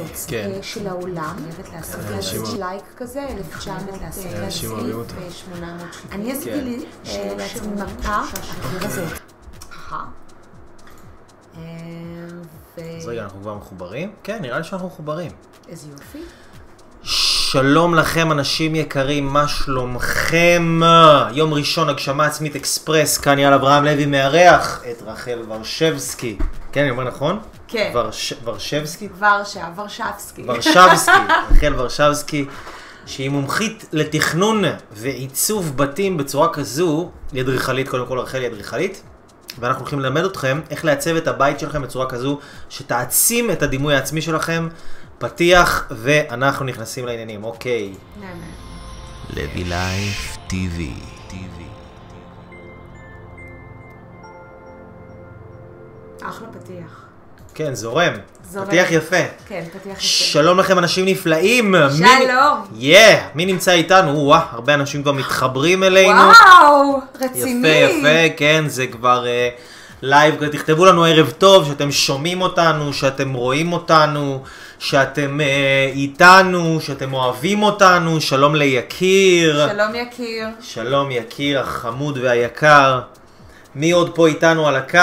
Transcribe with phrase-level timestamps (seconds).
[0.00, 0.50] הזאת כן.
[0.54, 1.36] אה, של העולם.
[2.58, 3.26] לייק כזה,
[4.44, 5.14] אנשים אוהבים אותו.
[5.24, 6.12] 1990.
[6.12, 7.10] אני עשיתי כן.
[7.10, 9.04] אה, לעצמי מפה, הקיר הזה.
[9.70, 10.04] ככה.
[11.56, 11.62] אה,
[12.98, 14.12] אז רגע, אנחנו כבר מחוברים?
[14.22, 15.30] כן, נראה לי שאנחנו מחוברים.
[15.68, 16.18] איזה יופי.
[17.02, 20.80] שלום לכם אנשים יקרים, מה שלומכם?
[21.32, 26.38] יום ראשון, הגשמה עצמית אקספרס, כאן יאל אברהם לוי מארח את רחל ורשבסקי.
[26.72, 27.38] כן, אני אומר נכון?
[27.68, 27.92] כן.
[27.94, 28.32] ורש...
[28.44, 29.08] ורשבסקי?
[29.18, 30.42] ורשה, ורשבסקי.
[30.46, 31.10] ורשבסקי,
[31.50, 32.46] רחל ורשבסקי,
[33.06, 39.02] שהיא מומחית לתכנון ועיצוב בתים בצורה כזו, היא אדריכלית, קודם כל רחל היא אדריכלית,
[39.58, 44.22] ואנחנו הולכים ללמד אתכם איך לעצב את הבית שלכם בצורה כזו שתעצים את הדימוי העצמי
[44.22, 44.68] שלכם,
[45.18, 47.94] פתיח, ואנחנו נכנסים לעניינים, אוקיי.
[49.30, 50.94] לוי לייף טיווי.
[56.28, 57.03] אחלה פתיח.
[57.54, 58.12] כן, זורם.
[58.50, 58.66] זורם.
[58.66, 59.16] פתיח יפה.
[59.48, 60.00] כן, פתיח יפה.
[60.00, 61.74] שלום לכם אנשים נפלאים.
[61.96, 62.64] שלום.
[62.76, 62.98] יא,
[63.34, 64.18] מי נמצא איתנו?
[64.18, 66.20] וואה, הרבה אנשים כבר מתחברים אלינו.
[66.20, 67.68] וואו, רציני.
[67.68, 69.48] יפה, יפה, כן, זה כבר אה,
[70.02, 74.42] לייב, תכתבו לנו ערב טוב, שאתם שומעים אותנו, שאתם רואים אותנו,
[74.78, 80.48] שאתם אה, איתנו, שאתם אוהבים אותנו, שלום ליקיר, שלום יקיר.
[80.60, 83.00] שלום יקיר החמוד והיקר,
[83.74, 84.98] מי עוד פה איתנו על הקו?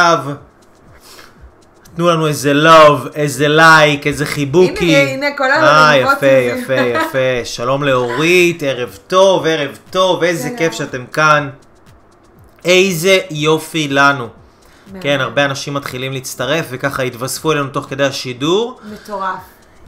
[1.95, 4.95] תנו לנו איזה לוב, איזה לייק, איזה חיבוקי.
[4.95, 6.25] הנה, הנה, כל אה, הלבבות יפה.
[6.25, 7.45] יפה, יפה.
[7.45, 10.49] שלום לאורית, ערב טוב, ערב טוב, איזה.
[10.57, 11.49] כיף שאתם כאן.
[12.65, 14.27] איזה יופי לנו.
[15.01, 18.79] כן, הרבה אנשים מתחילים להצטרף, וככה התווספו אלינו תוך כדי השידור.
[18.93, 19.39] מטורף.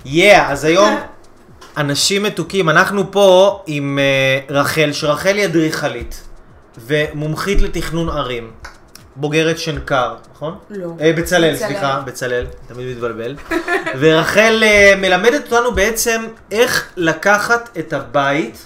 [0.06, 0.96] יאה, אז היום
[1.78, 6.24] אנשים מתוקים, אנחנו פה עם uh, רחל, שרחל היא אדריכלית,
[6.78, 8.52] ומומחית לתכנון ערים.
[9.16, 10.58] בוגרת שנקר, נכון?
[10.70, 10.86] לא.
[11.02, 11.56] אה, בצלאל, בצלאל.
[11.56, 13.36] סליחה, בצלאל, תמיד מתבלבל.
[14.00, 18.66] ורחל אה, מלמדת אותנו בעצם איך לקחת את הבית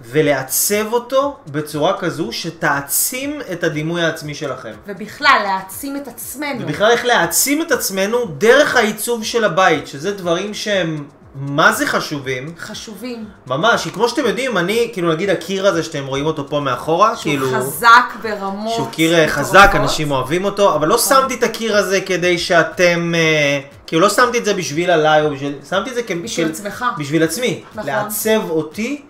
[0.00, 4.72] ולעצב אותו בצורה כזו שתעצים את הדימוי העצמי שלכם.
[4.86, 6.62] ובכלל, להעצים את עצמנו.
[6.62, 11.04] ובכלל איך להעצים את עצמנו דרך העיצוב של הבית, שזה דברים שהם
[11.38, 13.24] מה זה חשובים, חשובים.
[13.46, 17.16] ממש, כי כמו שאתם יודעים, אני, כאילו נגיד הקיר הזה שאתם רואים אותו פה מאחורה,
[17.16, 18.74] שהוא כאילו, חזק ברמות.
[18.74, 19.28] שהוא קיר אה.
[19.28, 24.08] חזק, אנשים אוהבים אותו, אבל לא שמתי את הקיר הזה כדי שאתם, אה, כאילו לא
[24.08, 26.84] שמתי את זה בשביל עליי, או בשביל, שמתי את זה בשביל בשביל, עצמך.
[26.98, 27.90] בשביל עצמי, נכון.
[27.90, 29.02] לעצב אותי.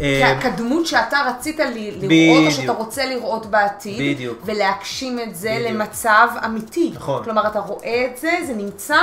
[0.00, 1.60] אה, כ- כדמות שאתה רצית
[2.00, 2.50] לראות, או.
[2.52, 4.38] שאתה רוצה לראות בעתיד, בדיוק.
[4.44, 5.70] ולהגשים את זה בדיוק.
[5.70, 6.90] למצב אמיתי.
[6.94, 7.24] נכון.
[7.24, 8.96] כלומר, אתה רואה את זה, זה נמצא,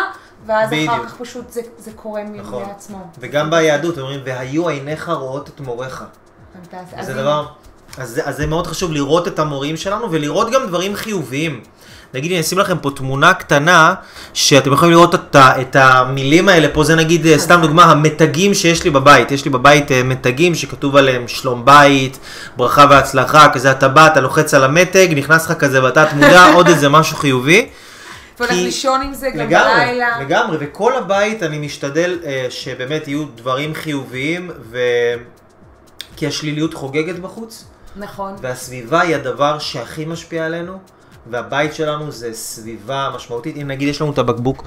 [0.47, 1.05] ואז אחר בדיוק.
[1.07, 2.63] כך פשוט זה, זה קורה נכון.
[2.67, 3.07] מעצמו.
[3.19, 6.03] וגם ביהדות אומרים, והיו עיניך רואות את מוריך.
[6.53, 6.95] פנטסטי.
[6.99, 7.45] אז זה דבר,
[7.97, 11.61] אז, אז זה מאוד חשוב לראות את המורים שלנו ולראות גם דברים חיוביים.
[12.13, 13.93] נגיד, אני אשים לכם פה תמונה קטנה,
[14.33, 18.53] שאתם יכולים לראות את, ה- את המילים האלה, פה זה נגיד, אה, סתם דוגמה, המתגים
[18.53, 19.31] שיש לי בבית.
[19.31, 22.19] יש לי בבית אה, מתגים שכתוב עליהם שלום בית,
[22.57, 26.67] ברכה והצלחה, כזה אתה בא, אתה לוחץ על המתג, נכנס לך כזה בתת מודע, עוד
[26.67, 27.69] איזה משהו חיובי.
[28.39, 30.19] והולך כי- לישון עם זה גם לגמרי, בלילה.
[30.21, 34.77] לגמרי, וכל הבית אני משתדל אה, שבאמת יהיו דברים חיוביים, ו...
[36.15, 38.35] כי השליליות חוגגת בחוץ, נכון.
[38.41, 40.77] והסביבה היא הדבר שהכי משפיע עלינו,
[41.31, 43.55] והבית שלנו זה סביבה משמעותית.
[43.61, 44.63] אם נגיד יש לנו את הבקבוק,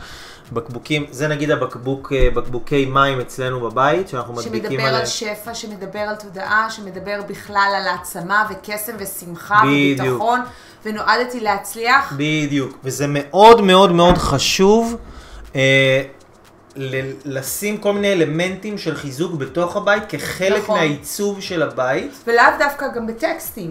[0.53, 4.95] בקבוקים, זה נגיד הבקבוק, אה, בקבוקי מים אצלנו בבית, שאנחנו מדביקים שמדבר עליהם.
[5.01, 10.01] על שפע, שמדבר על תודעה, שמדבר בכלל על העצמה וקסם ושמחה בדיוק.
[10.01, 10.41] וביטחון,
[10.87, 12.13] ונועדתי להצליח.
[12.17, 14.97] בדיוק, וזה מאוד מאוד מאוד חשוב
[15.57, 16.03] אה,
[16.77, 20.77] ל- לשים כל מיני אלמנטים של חיזוק בתוך הבית כחלק נכון.
[20.79, 22.13] מהעיצוב של הבית.
[22.27, 23.71] ולאו דווקא גם בטקסטים.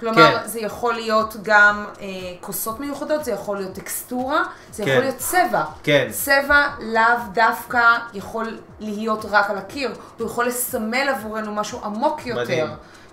[0.00, 0.48] כלומר, כן.
[0.48, 2.06] זה יכול להיות גם אה,
[2.40, 4.90] כוסות מיוחדות, זה יכול להיות טקסטורה, זה כן.
[4.90, 5.64] יכול להיות צבע.
[5.82, 6.08] כן.
[6.10, 7.80] צבע לאו דווקא
[8.14, 12.42] יכול להיות רק על הקיר, הוא יכול לסמל עבורנו משהו עמוק יותר.
[12.42, 12.66] מדהים.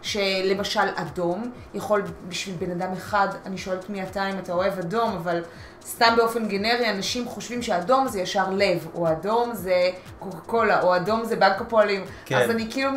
[0.08, 5.16] שלמשל אדום, יכול בשביל בן אדם אחד, אני שואלת מי אתה אם אתה אוהב אדום,
[5.16, 5.44] אבל
[5.86, 10.96] סתם באופן גנרי, אנשים חושבים שאדום זה ישר לב, או אדום זה קוקה קולה, או
[10.96, 12.06] אדום זה בנק הפועלים.
[12.26, 12.38] כן.
[12.38, 12.92] אז אני כאילו,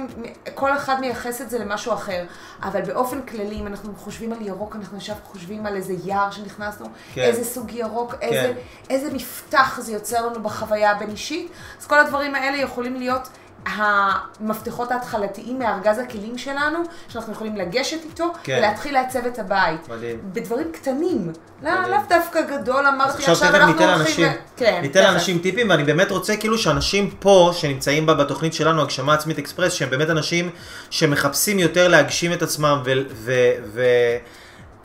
[0.54, 2.24] כל אחד מייחס את זה למשהו אחר.
[2.62, 6.86] אבל באופן כללי, אם אנחנו חושבים על ירוק, אנחנו עכשיו חושבים על איזה יער שנכנסנו,
[7.14, 7.22] כן.
[7.22, 8.60] איזה סוג ירוק, איזה, כן.
[8.90, 11.52] איזה מפתח זה יוצר לנו בחוויה הבין-אישית.
[11.80, 13.28] אז כל הדברים האלה יכולים להיות
[13.66, 16.78] המפתחות ההתחלתיים מארגז הכלים שלנו,
[17.08, 18.56] שאנחנו יכולים לגשת איתו, כן.
[18.58, 19.88] ולהתחיל לעצב את הבית.
[19.88, 20.18] מדהים.
[20.32, 21.32] בדברים קטנים.
[21.62, 21.70] לא.
[21.88, 24.24] לאו דווקא גדול, אמרתי עכשיו עכשיו אנחנו ניתן הולכים...
[24.24, 25.02] לאנשים, כן, ניתן.
[25.02, 29.72] לאנשים טיפים, ואני באמת רוצה כאילו שאנשים פה, שנמצאים בה בתוכנית שלנו, הגשמה עצמית אקספרס,
[29.72, 30.50] שהם באמת אנשים
[30.90, 32.92] שמחפשים יותר להגשים את עצמם, ו...
[33.12, 33.32] ו,
[33.72, 33.82] ו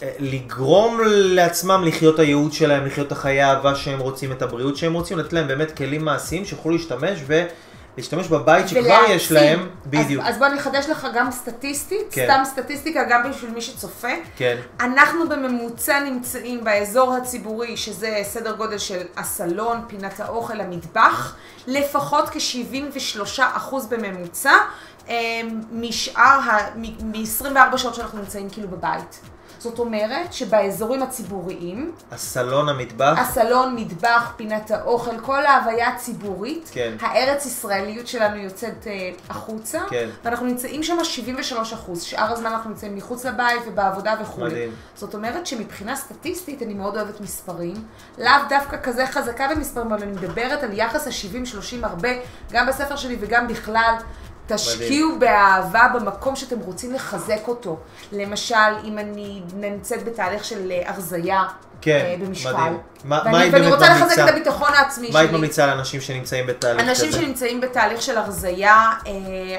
[0.04, 4.94] אה, לגרום לעצמם לחיות הייעוד שלהם, לחיות את החיי האהבה שהם רוצים, את הבריאות שהם
[4.94, 7.20] רוצים, לתת להם באמת כלים מעשיים שיוכלו להשתמש
[7.98, 9.16] ולהשתמש בבית שכבר ולהעצים.
[9.16, 12.26] יש להם, בדיוק, אז, אז בוא אני אחדש לך גם סטטיסטית, כן.
[12.26, 14.08] סתם סטטיסטיקה גם בשביל מי שצופה.
[14.38, 21.36] כן, אנחנו בממוצע נמצאים באזור הציבורי, שזה סדר גודל של הסלון, פינת האוכל, המטבח,
[21.68, 23.40] לפחות כ-73%
[23.90, 24.54] בממוצע,
[25.10, 25.14] אה,
[25.72, 29.20] משאר, ה- מ- מ-24 שעות שאנחנו נמצאים כאילו בבית.
[29.66, 36.94] זאת אומרת שבאזורים הציבוריים, הסלון, המטבח, הסלון, מטבח, פינת האוכל, כל ההוויה הציבורית, כן.
[37.00, 40.10] הארץ ישראליות שלנו יוצאת אה, החוצה, כן.
[40.24, 44.52] ואנחנו נמצאים שם 73 אחוז, שאר הזמן אנחנו נמצאים מחוץ לבית ובעבודה וכולי.
[44.52, 44.72] מדהים.
[44.96, 47.76] זאת אומרת שמבחינה סטטיסטית אני מאוד אוהבת מספרים,
[48.18, 52.10] לאו דווקא כזה חזקה במספרים, אבל אני מדברת על יחס ה-70-30 הרבה,
[52.52, 53.96] גם בספר שלי וגם בכלל.
[54.48, 57.78] תשקיעו באהבה במקום שאתם רוצים לחזק אותו.
[58.12, 61.44] למשל, אם אני נמצאת בתהליך של אה, הרזייה
[61.82, 62.78] כן, אה, במשקל, מדהים.
[63.06, 64.26] מה- ואני, מה היית ואני רוצה לחזק ממליצה?
[64.26, 65.38] את הביטחון העצמי מה היית שלי.
[65.38, 67.18] ממליצה לאנשים שנמצאים בתהליך אנשים כזה?
[67.22, 69.12] שנמצאים בתהליך של הרזייה, אה,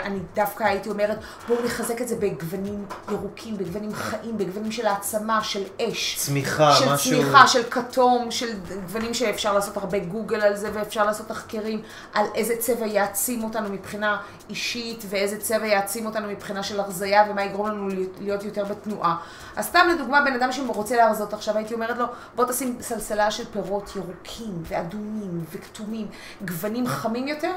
[0.05, 5.45] אני דווקא הייתי אומרת, בואו נחזק את זה בגוונים ירוקים, בגוונים חיים, בגוונים של העצמה,
[5.45, 6.17] של אש.
[6.19, 7.23] צמיחה, של משהו...
[7.23, 8.49] צמיחה, של כתום, של
[8.83, 11.83] גוונים שאפשר לעשות הרבה גוגל על זה, ואפשר לעשות תחקירים
[12.15, 14.17] על איזה צבע יעצים אותנו מבחינה
[14.51, 17.89] אישית, ואיזה צבע יעצים אותנו מבחינה של הרזייה, ומה יגרום לנו
[18.21, 19.17] להיות יותר בתנועה.
[19.57, 22.05] אז סתם לדוגמה, בן אדם שרוצה להרזות עכשיו, הייתי אומרת לו,
[22.35, 26.07] בוא תשים סלסלה של פירות ירוקים, ואדומים, וכתומים,
[26.45, 27.53] גוונים חמים יותר.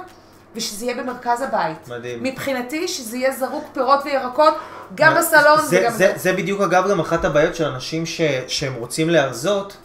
[0.56, 1.88] ושזה יהיה במרכז הבית.
[1.88, 2.24] מדהים.
[2.24, 4.54] מבחינתי, שזה יהיה זרוק פירות וירקות,
[4.96, 5.92] גם בסלון זה, וגם...
[5.92, 9.78] זה, זה בדיוק אגב גם אחת הבעיות של אנשים ש, שהם רוצים להרזות,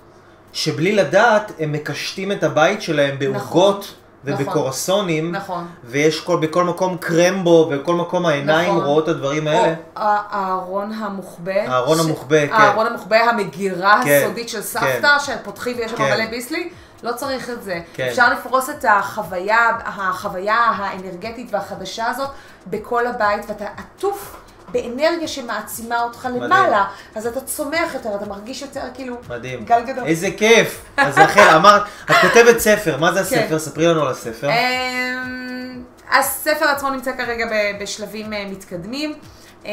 [0.52, 4.03] שבלי לדעת הם מקשטים את הבית שלהם בעוגות נכון.
[4.24, 5.66] ובקורסונים, נכון.
[5.84, 8.84] ויש כל, בכל מקום קרמבו, ובכל מקום העיניים נכון.
[8.84, 9.74] רואות את הדברים האלה.
[9.96, 11.52] או הארון המוחבא.
[11.52, 12.52] הארון ש- המוחבא, כן.
[12.52, 16.14] הארון המוחבא, המגירה כן, הסודית של סבתא, שפותחים ויש שם כן.
[16.14, 16.68] מלא ביסלי.
[17.02, 17.80] לא צריך את זה.
[17.94, 18.06] כן.
[18.10, 22.28] אפשר לפרוס את החוויה, החוויה האנרגטית והחדשה הזאת
[22.66, 24.36] בכל הבית, ואתה עטוף
[24.74, 26.84] באנרגיה שמעצימה אותך למעלה.
[27.14, 29.64] אז אתה צומח יותר, אתה מרגיש יותר כאילו מדהים.
[29.64, 30.04] גל גדול.
[30.04, 30.84] איזה כיף.
[30.96, 33.48] אז רחל, אמרת, את כותבת ספר, מה זה הספר?
[33.48, 33.58] כן.
[33.58, 34.48] ספרי לנו על הספר.
[34.50, 37.46] אמ, הספר עצמו נמצא כרגע
[37.80, 39.14] בשלבים אה, מתקדמים.
[39.64, 39.70] אמ,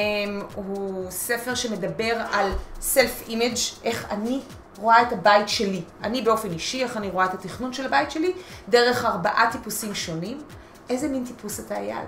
[0.56, 2.52] הוא ספר שמדבר על
[2.82, 4.40] self image, איך אני
[4.78, 5.82] רואה את הבית שלי.
[6.04, 8.34] אני באופן אישי, איך אני רואה את התכנון של הבית שלי,
[8.70, 10.42] דרך ארבעה טיפוסים שונים.
[10.90, 12.06] איזה מין טיפוס אתה, אייל?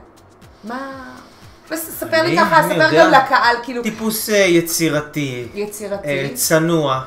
[0.64, 1.16] מה...
[1.76, 2.90] ספר לי ככה, ספר.
[2.98, 6.30] גם לקהל, כאילו, טיפוס אה, יצירתי, אה, יצירתי.
[6.34, 7.02] צנוע.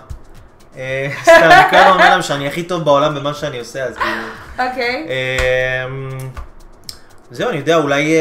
[0.77, 3.95] אה, סתם, אני כל הזמן אומר להם שאני הכי טוב בעולם במה שאני עושה, אז
[3.97, 4.69] כאילו...
[4.71, 5.07] אוקיי.
[5.87, 6.19] אמ,
[7.31, 8.15] זהו, אני יודע, אולי...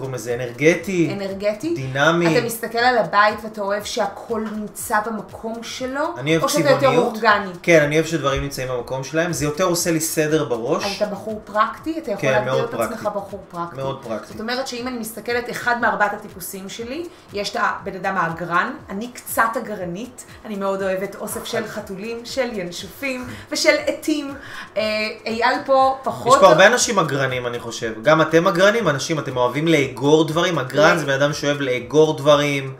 [0.00, 0.34] קוראים לזה?
[0.34, 1.12] אנרגטי?
[1.12, 1.74] אנרגטי.
[1.74, 2.38] דינמי.
[2.38, 6.80] אתה מסתכל על הבית ואתה אוהב שהכל נמצא במקום שלו, אני אוהב או שאתה יותר
[6.80, 7.04] צבעוניות.
[7.04, 7.50] אורגני.
[7.62, 9.32] כן, אני אוהב שדברים נמצאים במקום שלהם.
[9.32, 10.96] זה יותר עושה לי סדר בראש.
[11.02, 13.18] אתה בחור פרקטי, אתה יכול כן, להגדיר את עצמך פרקטי.
[13.18, 13.76] בחור פרקטי.
[13.76, 14.26] מאוד פרקטי.
[14.32, 19.08] זאת אומרת שאם אני מסתכלת, אחד מארבעת הטיפוסים שלי, יש את הבן אדם האגרן, אני
[19.12, 24.34] קצת אגרנית, אני מאוד אוהבת אוסף של חתולים, של ינשופים ושל עטים.
[24.76, 24.82] אה,
[25.26, 26.34] אייל פה פחות...
[26.34, 27.94] יש פה הרבה אנשים אגרנים, אני חושב.
[28.02, 30.58] גם אתם אגרנים, אנשים, אתם אוהבים לאגור דברים.
[30.58, 30.98] אגרן כן.
[30.98, 32.72] זה בן אדם שאוהב לאגור דברים,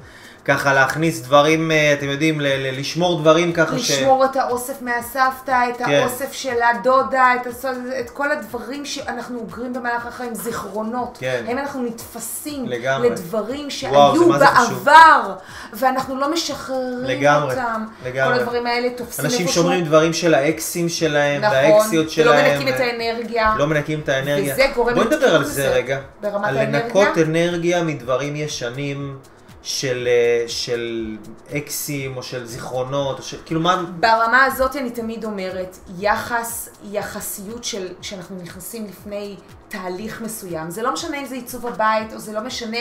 [0.45, 3.91] ככה להכניס דברים, אה, אתם יודעים, ל- ל- לשמור דברים ככה ש...
[3.91, 5.85] לשמור את האוסף מהסבתא, את כן.
[6.01, 7.65] האוסף של הדודה, את, הס...
[8.01, 11.19] את כל הדברים שאנחנו אוגרים במהלך החיים, זיכרונות.
[11.21, 11.45] כן.
[11.49, 13.11] האם אנחנו נתפסים לגמרי.
[13.11, 14.85] לדברים וואו, שהיו מה זה חשוב.
[14.85, 15.35] בעבר,
[15.73, 17.85] ואנחנו לא משחררים לגמרי, אותם.
[18.05, 18.35] לגמרי.
[18.35, 19.49] כל הדברים האלה תופסים אנשים.
[19.49, 22.53] שומרים דברים של האקסים שלהם, נכון, והאקסיות ולא שלהם.
[22.59, 23.55] מנקים את האנרגיה.
[23.59, 24.53] לא מנקים את האנרגיה.
[24.55, 25.69] וזה גורם בואי נדבר על זה.
[25.69, 25.99] רגע.
[26.21, 26.85] ברמת על האנרגיה?
[26.85, 29.19] לנקות אנרגיה מדברים ישנים
[29.63, 31.17] של, אה, של
[31.57, 33.83] אקסים או של זיכרונות, או של, כאילו מה...
[34.01, 39.37] ברמה הזאת אני תמיד אומרת, יחס, יחסיות של, שאנחנו נכנסים לפני
[39.69, 40.71] תהליך מסוים.
[40.71, 42.79] זה לא משנה אם זה עיצוב הבית, או זה לא משנה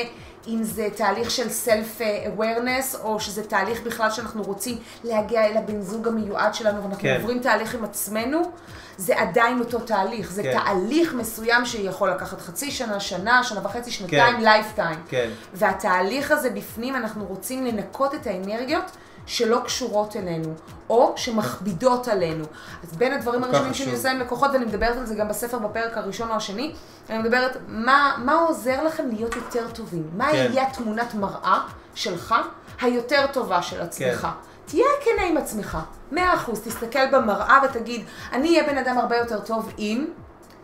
[0.48, 6.08] אם זה תהליך של self-awareness, או שזה תהליך בכלל שאנחנו רוצים להגיע אל הבן זוג
[6.08, 7.18] המיועד שלנו, ואנחנו כן.
[7.22, 8.52] עוברים תהליך עם עצמנו,
[9.00, 10.32] זה עדיין אותו תהליך.
[10.32, 10.52] זה כן.
[10.52, 15.00] תהליך מסוים שיכול לקחת חצי שנה, שנה, שנה וחצי, שנתיים, lifetime.
[15.08, 15.30] כן.
[15.54, 18.84] והתהליך הזה בפנים, אנחנו רוצים לנקות את האנרגיות
[19.26, 20.54] שלא קשורות אלינו,
[20.90, 22.46] או שמכבידות עלינו.
[22.84, 23.92] אז בין הדברים הראשונים שאני.
[23.92, 26.74] עושה עם לקוחות, ואני מדברת על זה גם בספר בפרק הראשון או השני,
[27.10, 30.10] אני מדברת, מה, מה עוזר לכם להיות יותר טובים?
[30.18, 30.36] מה כן.
[30.36, 31.60] יהיה התמונת מראה
[31.96, 32.36] שלך,
[32.82, 34.28] היותר טובה של עצמך?
[34.70, 35.78] תהיה כנה עם עצמך,
[36.12, 40.06] מאה אחוז, תסתכל במראה ותגיד, אני אהיה בן אדם הרבה יותר טוב אם...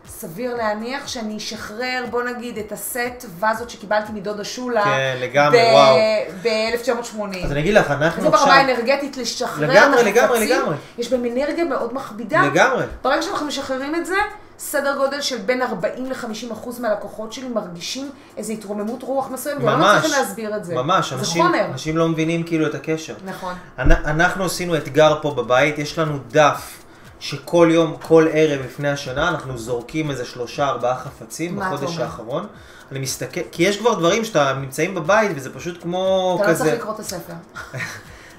[0.08, 4.84] סביר להניח שאני אשחרר, בוא נגיד, את הסט וזות שקיבלתי מדודה שולה.
[4.84, 5.96] כן, לגמרי, וואו.
[6.42, 7.44] ב-1980.
[7.44, 8.40] אז אני אגיד לך, אנחנו זה עכשיו...
[8.40, 10.60] ברמה האנרגטית לשחרר לגמרי, את לגמרי, החפצים.
[10.60, 10.76] לגמרי.
[10.98, 12.42] יש בהם אנרגיה מאוד מכבידה.
[12.42, 12.84] לגמרי.
[13.02, 14.16] ברגע שאנחנו משחררים את זה,
[14.58, 19.76] סדר גודל של בין 40 ל-50 אחוז מהלקוחות שלי מרגישים איזו התרוממות רוח מסוימת, ולא
[19.76, 20.74] ממש, מצליחים להסביר את זה.
[20.74, 21.64] ממש, זה אנשים, חומר.
[21.64, 23.14] אנשים לא מבינים כאילו את הקשר.
[23.24, 23.54] נכון.
[23.78, 26.82] אנ- אנחנו עשינו אתגר פה בבית, יש לנו דף
[27.20, 31.98] שכל יום, כל ערב לפני השנה, אנחנו זורקים איזה שלושה, ארבעה חפצים אתה בחודש?
[31.98, 32.46] האחרון.
[32.92, 36.64] אני מסתכל, כי יש כבר דברים שאתה נמצאים בבית וזה פשוט כמו אתה לא כזה,
[36.64, 37.32] צריך לקרוא את הספר.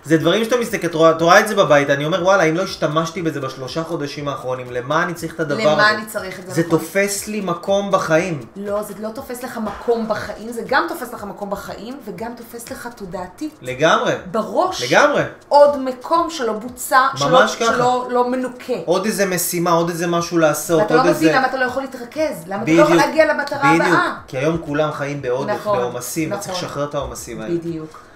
[0.08, 2.56] זה דברים שאתה מסתכל, את רואה, את רואה את זה בבית, אני אומר וואלה, אם
[2.56, 5.72] לא השתמשתי בזה בשלושה חודשים האחרונים, למה אני צריך את הדבר הזה?
[5.72, 6.54] למה אני צריך את זה?
[6.54, 6.80] זה נכון.
[6.80, 8.40] תופס לי מקום בחיים.
[8.56, 12.72] לא, זה לא תופס לך מקום בחיים, זה גם תופס לך מקום בחיים, וגם תופס
[12.72, 13.54] לך תודעתית.
[13.62, 14.84] לגמרי, בראש.
[14.92, 15.22] לגמרי.
[15.48, 17.48] עוד מקום שלא בוצע, שלא.
[17.48, 18.74] שלא לא מנוקה.
[18.86, 21.40] עוד איזה משימה, עוד איזה משהו לעשות, ואתה לא עוד מבין איזה...
[21.40, 24.16] למה אתה לא יכול להתרכז, למה אתה לא יכול להגיע למטרה בדיוק, הבאה.
[24.28, 26.40] כי היום כולם חיים בעודף, נכון, בעומסים, נכון.
[26.40, 27.56] וצריך לשחרר את העומסים האלה.
[27.56, 28.07] בדיוק.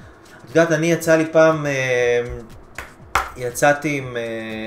[0.52, 2.22] את יודעת, אני יצא לי פעם, אה,
[3.38, 4.22] יצאתי עם אה,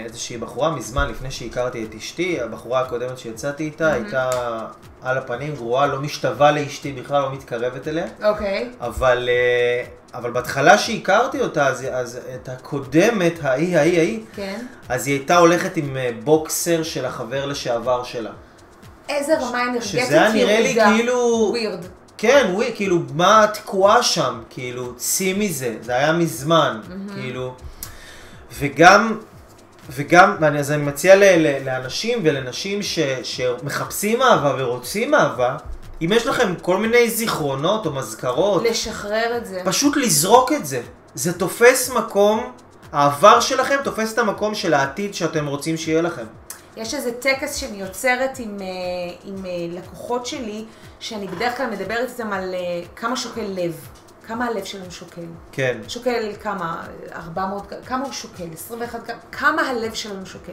[0.04, 4.30] איזושהי בחורה מזמן, לפני שהכרתי את אשתי, הבחורה הקודמת שיצאתי איתה הייתה
[5.02, 8.70] על הפנים, גרועה, לא משתווה לאשתי בכלל, לא מתקרבת אליה, אוקיי.
[8.80, 14.66] אבל, אה, אבל בהתחלה שהכרתי אותה, אז, אז את הקודמת, ההיא, ההיא, ההיא, כן.
[14.88, 18.30] אז היא הייתה הולכת עם בוקסר של החבר לשעבר שלה.
[19.08, 20.92] איזה רמה אנרגטית שזה היה נראה לי ירודה.
[20.96, 21.48] כאילו...
[21.50, 21.84] ווירד.
[22.18, 24.40] כן, וואי, כאילו, מה את תקועה שם?
[24.50, 26.80] כאילו, צאי מזה, זה היה מזמן,
[27.14, 27.54] כאילו.
[28.58, 29.18] וגם,
[29.90, 35.56] וגם, ואני, אז אני מציע ל, ל, לאנשים ולנשים ש, שמחפשים אהבה ורוצים אהבה,
[36.02, 39.60] אם יש לכם כל מיני זיכרונות או מזכרות, לשחרר את זה.
[39.64, 40.82] פשוט לזרוק את זה.
[41.14, 42.52] זה תופס מקום,
[42.92, 46.24] העבר שלכם תופס את המקום של העתיד שאתם רוצים שיהיה לכם.
[46.76, 48.66] יש איזה טקס שאני יוצרת עם, אה,
[49.24, 50.64] עם אה, לקוחות שלי,
[51.00, 52.58] שאני בדרך כלל מדברת איתם על אה,
[52.96, 53.88] כמה שוקל לב.
[54.26, 55.22] כמה הלב שלהם שוקל.
[55.52, 55.80] כן.
[55.88, 56.82] שוקל כמה?
[57.12, 58.44] 400, כמה הוא שוקל?
[58.54, 59.00] 21,
[59.32, 60.52] כמה- הלב שלנו שוקל.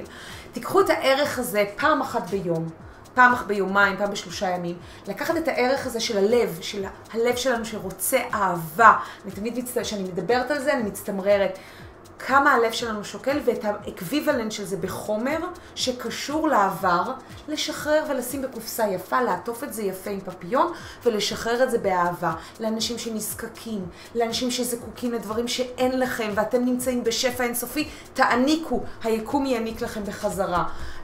[0.52, 2.70] תיקחו את הערך הזה פעם אחת ביום,
[3.14, 7.66] פעם אחת ביומיים, פעם בשלושה ימים, לקחת את הערך הזה של הלב, של הלב שלנו
[7.66, 8.94] שרוצה אהבה.
[9.26, 9.78] אני תמיד, מצט...
[9.78, 11.58] כשאני מדברת על זה, אני מצטמררת.
[12.28, 15.38] כמה הלב שלנו שוקל ואת האקוויוולנט של זה בחומר
[15.76, 17.04] שקשור לעבר,
[17.48, 20.74] לשחרר ולשים בקופסה יפה, לעטוף את זה יפה עם פפיון
[21.06, 22.34] ולשחרר את זה באהבה.
[22.60, 23.86] לאנשים שנזקקים,
[24.16, 30.64] לאנשים שזקוקים לדברים שאין לכם ואתם נמצאים בשפע אינסופי, תעניקו, היקום יעניק לכם בחזרה.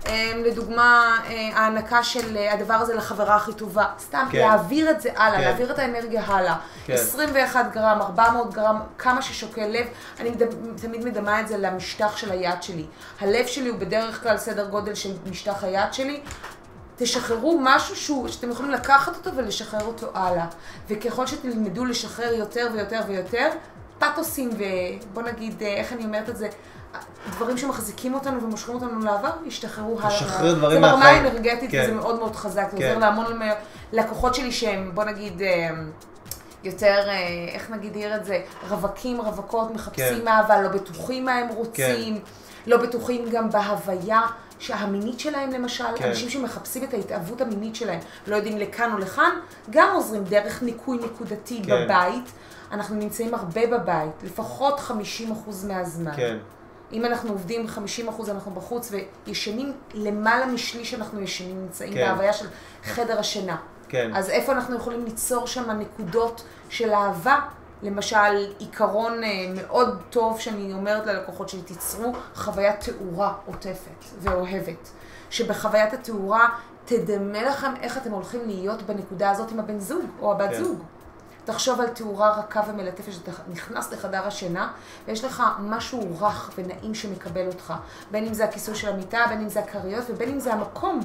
[0.10, 4.38] אמ, לדוגמה, אה, ההענקה של אה, הדבר הזה לחברה הכי טובה, סתם כן.
[4.38, 5.44] להעביר את זה הלאה, כן.
[5.44, 6.56] להעביר את האנרגיה הלאה.
[6.86, 6.94] כן.
[6.94, 9.88] 21 גרם, 400 גרם, כמה ששוקל לב,
[10.20, 12.86] אני מדמ- תמיד מדמה את זה למשטח של היד שלי.
[13.20, 16.22] הלב שלי הוא בדרך כלל סדר גודל של משטח היד שלי.
[17.00, 20.46] תשחררו משהו שהוא, שאתם יכולים לקחת אותו ולשחרר אותו הלאה.
[20.90, 23.50] וככל שתלמדו לשחרר יותר ויותר ויותר,
[24.00, 26.50] פתוסים ובוא נגיד, אה, איך אני אומרת את זה,
[27.32, 30.08] דברים שמחזיקים אותנו ומושכים אותנו לעבר, ישתחררו הלאה.
[30.08, 31.26] לשחרר דברים זה ברמה מהחיים.
[31.26, 31.82] האנרגטית כן.
[31.84, 32.68] וזה מאוד מאוד חזק.
[32.72, 32.88] זה כן.
[32.88, 33.26] עוזר להמון
[33.94, 35.70] לקוחות שלי שהם, בוא נגיד, אה,
[36.64, 40.28] יותר, אה, איך נגדיר את זה, רווקים, רווקות, מחפשים כן.
[40.28, 42.20] אהבה, לא בטוחים מה הם רוצים,
[42.68, 44.22] לא בטוחים גם בהוויה
[44.70, 46.08] המינית שלהם למשל, כן.
[46.08, 49.30] אנשים שמחפשים את ההתאהבות המינית שלהם, לא יודעים לכאן או לכאן,
[49.70, 51.86] גם עוזרים דרך ניקוי נקודתי כן.
[51.86, 52.32] בבית.
[52.72, 54.92] אנחנו נמצאים הרבה בבית, לפחות 50%
[55.68, 56.16] מהזמן.
[56.16, 56.38] כן.
[56.94, 57.66] אם אנחנו עובדים
[58.08, 58.92] 50% אנחנו בחוץ
[59.26, 62.06] וישנים, למעלה משליש אנחנו ישנים, נמצאים כן.
[62.08, 62.46] בהוויה של
[62.84, 63.58] חדר השינה.
[63.90, 64.12] כן.
[64.16, 67.40] אז איפה אנחנו יכולים ליצור שם נקודות של אהבה?
[67.84, 74.90] למשל, עיקרון אה, מאוד טוב שאני אומרת ללקוחות שלי, תיצרו חוויית תאורה עוטפת ואוהבת.
[75.30, 76.50] שבחוויית התאורה
[76.86, 80.64] תדמה לכם איך אתם הולכים להיות בנקודה הזאת עם הבן זוג או הבת כן.
[80.64, 80.84] זוג.
[81.48, 84.68] תחשוב על תאורה רכה ומלטפת שאתה נכנס לחדר השינה
[85.08, 87.74] ויש לך משהו רך ונעים שמקבל אותך.
[88.12, 91.00] בין אם זה הכיסוי של המיטה, בין אם זה הכריות ובין אם זה המקום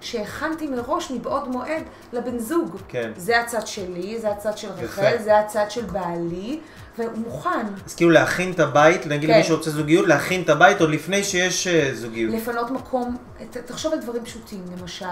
[0.00, 2.76] שהכנתי מראש מבעוד מועד לבן זוג.
[2.88, 3.10] כן.
[3.16, 4.68] זה הצד שלי, זה הצד של.
[4.76, 6.60] רחל, זה הצד של בעלי,
[6.98, 9.34] והוא מוכן אז כאילו להכין את הבית, נגיד כן.
[9.34, 12.34] למי שרוצה זוגיות, להכין את הבית עוד לפני שיש אה, זוגיות.
[12.34, 13.16] לפנות מקום,
[13.50, 15.06] ת- תחשוב על דברים פשוטים, למשל,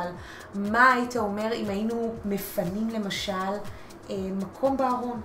[0.54, 3.32] מה היית אומר אם היינו מפנים למשל
[4.10, 5.20] מקום בארון?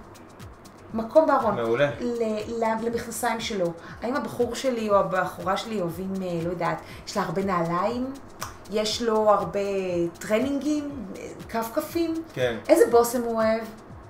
[0.94, 1.56] מקום בארון.
[1.56, 1.90] מעולה.
[2.00, 2.24] ל-
[2.64, 3.66] ל- למכנסיים שלו.
[4.02, 8.14] האם הבחור שלי או הבחורה שלי אוהבים, אה, לא יודעת, יש לה הרבה נעליים?
[8.72, 9.60] יש לו הרבה
[10.20, 10.90] טרנינגים?
[11.18, 12.14] אה, כפכפים?
[12.34, 12.58] כן.
[12.70, 13.62] איזה בושם הוא אוהב?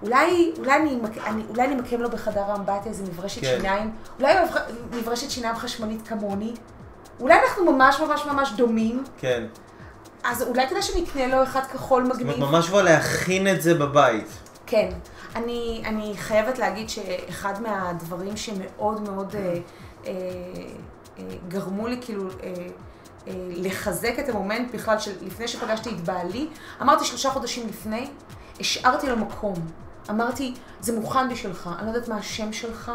[0.03, 3.47] אולי, אולי, אני, אני, אולי אני אמקם לו בחדר האמבטיה איזה מברשת כן.
[3.57, 3.91] שיניים?
[4.19, 4.33] אולי
[4.91, 6.53] מברשת שיניים חשמלית כמוני?
[7.19, 9.03] אולי אנחנו ממש ממש ממש דומים?
[9.17, 9.43] כן.
[10.23, 12.49] אז אולי כדאי שאני אקנה לו אחד כחול זאת אומרת, מגניב.
[12.49, 14.27] ממש כבר להכין את זה בבית.
[14.71, 14.89] כן.
[15.35, 19.41] אני, אני חייבת להגיד שאחד מהדברים שמאוד מאוד אה,
[20.05, 20.11] אה,
[21.19, 22.53] אה, גרמו לי כאילו אה,
[23.27, 26.47] אה, לחזק את המומנט בכלל של לפני שפגשתי את בעלי,
[26.81, 28.09] אמרתי שלושה חודשים לפני,
[28.59, 29.53] השארתי לו מקום.
[30.09, 32.91] אמרתי, זה מוכן בשבילך, אני לא יודעת מה השם שלך,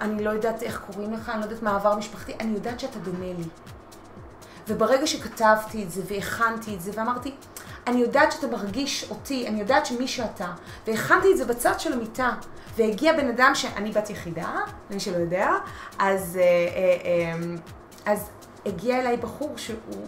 [0.00, 2.98] אני לא יודעת איך קוראים לך, אני לא יודעת מה עבר משפחתי, אני יודעת שאתה
[2.98, 3.44] דומה לי.
[4.68, 7.34] וברגע שכתבתי את זה והכנתי את זה ואמרתי,
[7.88, 10.52] אני יודעת שאתה מרגיש אותי, אני יודעת שמי שאתה,
[10.86, 12.30] והכנתי את זה בצד של המיטה,
[12.76, 14.54] והגיע בן אדם שאני בת יחידה,
[14.90, 15.50] למי שלא יודע,
[15.98, 17.56] אז, אה, אה, אה,
[18.12, 18.30] אז
[18.66, 20.06] הגיע אליי בחור שהוא,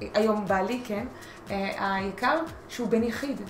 [0.00, 1.06] היום בעלי, כן,
[1.50, 3.40] אה, היקר, שהוא בן יחיד.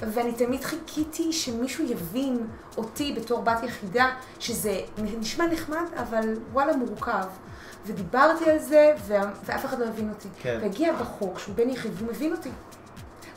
[0.00, 2.46] ואני תמיד חיכיתי שמישהו יבין
[2.76, 7.26] אותי בתור בת יחידה, שזה נשמע נחמד, אבל וואלה מורכב.
[7.88, 8.92] ודיברתי על זה,
[9.46, 10.28] ואף אחד לא הבין אותי.
[10.42, 10.58] כן.
[10.62, 12.50] והגיע בחור, שהוא בן יחיד, והוא מבין אותי.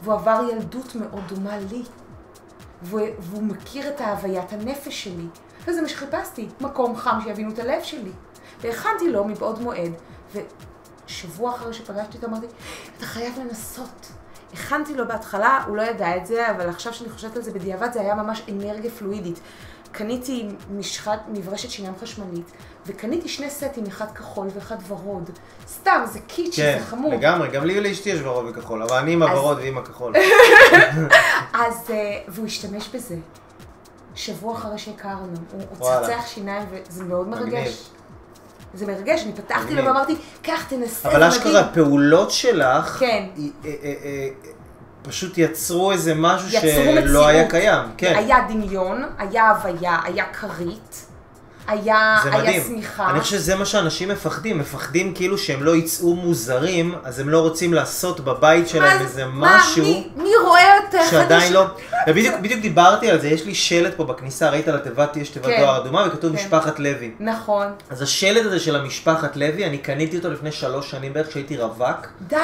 [0.03, 1.84] והוא עבר ילדות מאוד דומה לי.
[2.81, 5.25] והוא, והוא מכיר את ההוויית הנפש שלי.
[5.67, 8.12] וזה מה שחיפשתי, מקום חם שיבינו את הלב שלי.
[8.62, 9.91] והכנתי לו מבעוד מועד,
[11.05, 12.46] ושבוע אחרי שפגשתי אותו אמרתי,
[12.98, 14.12] אתה חייב לנסות.
[14.53, 17.93] הכנתי לו בהתחלה, הוא לא ידע את זה, אבל עכשיו שאני חושבת על זה בדיעבד,
[17.93, 19.39] זה היה ממש אנרגיה פלואידית.
[19.91, 22.51] קניתי משחת, מברשת שיניים חשמלית,
[22.86, 25.30] וקניתי שני סטים, אחד כחול ואחד ורוד.
[25.68, 27.14] סתם, זה קיצ'י, כן, זה חמוד.
[27.14, 30.14] לגמרי, גם לי ולאשתי יש ורוד וכחול, אבל אני עם אז- הוורוד ועם הכחול.
[31.54, 31.96] אז, אה,
[32.28, 33.16] והוא השתמש בזה.
[34.16, 35.62] שבוע אחרי שהכרנו, הוא.
[35.80, 37.54] צחצח שיניים וזה מאוד מגניב.
[37.54, 37.90] מרגש.
[38.74, 39.86] זה מרגש, אני פתחתי לו.
[39.86, 43.26] ואמרתי, קח, תנסה, אבל זה אשכרה מדהים." הפעולות שלך, כן.
[43.38, 44.28] אה, אה,
[45.02, 47.26] פשוט יצרו איזה משהו יצרו שלא מציאות.
[47.28, 47.84] היה קיים.
[47.98, 48.14] כן.
[48.18, 51.06] היה דמיון, היה הוויה, היה כרית,
[51.68, 52.63] היה היה.
[52.63, 53.10] שמיכה.
[53.10, 57.39] אני חושב שזה מה שאנשים מפחדים, מפחדים כאילו שהם לא יצאו מוזרים, אז הם לא
[57.39, 61.12] רוצים לעשות בבית שלהם מה- איזה מה, משהו מי- מי רואה אותך?
[61.12, 61.65] שעדיין אני- לא...
[62.08, 65.46] ובדיוק בדיוק דיברתי על זה, יש לי שלט פה בכניסה, ראית על התיבת, יש תיבת
[65.46, 65.58] כן.
[65.62, 66.44] דואר אדומה וכתוב כן.
[66.44, 67.12] משפחת לוי.
[67.20, 67.68] נכון.
[67.89, 72.08] אז השלט הזה של המשפחת לוי, אני קניתי אותו לפני שלוש שנים בערך כשהייתי רווק,
[72.27, 72.36] די.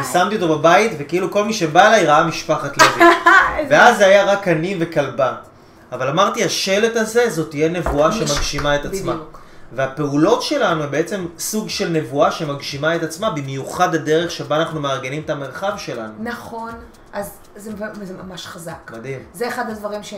[0.00, 3.02] ושמתי אותו בבית, וכאילו כל מי שבא אליי ראה משפחת לוי.
[3.70, 5.32] ואז זה היה רק אני וכלבה.
[5.92, 9.12] אבל אמרתי, השלט הזה, זאת תהיה נבואה שמגשימה את עצמה.
[9.12, 9.40] בדיוק.
[9.72, 15.22] והפעולות שלנו הן בעצם סוג של נבואה שמגשימה את עצמה, במיוחד הדרך שבה אנחנו מארגנים
[15.24, 16.12] את המרחב שלנו.
[16.20, 16.70] נכון.
[17.12, 17.70] אז זה
[18.02, 18.90] זה ממש חזק.
[18.92, 19.18] מדהים.
[19.34, 20.14] זה אחד הדברים ש...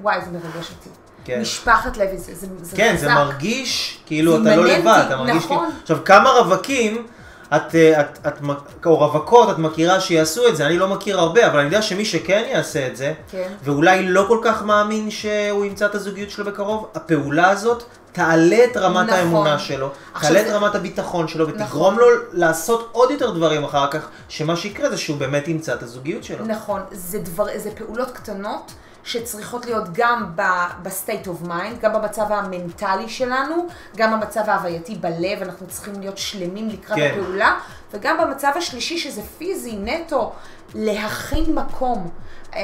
[0.00, 0.90] וואי, זה מרגש אותי.
[1.24, 1.40] כן.
[1.40, 3.00] משפחת לוי, זה, זה, זה כן, חזק.
[3.00, 5.58] זה מרגיש כאילו אתה לא לבד, אתה מרגיש נכון.
[5.58, 5.80] כאילו...
[5.82, 7.06] עכשיו, כמה רווקים,
[7.56, 8.50] את, אה, את, את, מ-
[8.86, 12.04] או רווקות, את מכירה שיעשו את זה, אני לא מכיר הרבה, אבל אני יודע שמי
[12.04, 13.48] שכן יעשה את זה, כן.
[13.64, 17.82] ואולי לא כל כך מאמין שהוא ימצא את הזוגיות שלו בקרוב, הפעולה הזאת
[18.12, 19.18] תעלה את רמת נכון.
[19.18, 21.98] האמונה שלו, תעלה את זה- רמת הביטחון שלו, ותגרום נכון.
[21.98, 26.24] לו לעשות עוד יותר דברים אחר כך, שמה שיקרה זה שהוא באמת ימצא את הזוגיות
[26.24, 26.44] שלו.
[26.46, 28.72] נכון, זה, דבר, זה פעולות קטנות
[29.04, 35.42] שצריכות להיות גם ב- ב-state of mind, גם במצב המנטלי שלנו, גם במצב ההווייתי בלב,
[35.42, 37.10] אנחנו צריכים להיות שלמים לקראת כן.
[37.20, 37.58] הפעולה,
[37.92, 40.32] וגם במצב השלישי שזה פיזי, נטו,
[40.74, 42.10] להכין מקום.
[42.56, 42.60] אמ,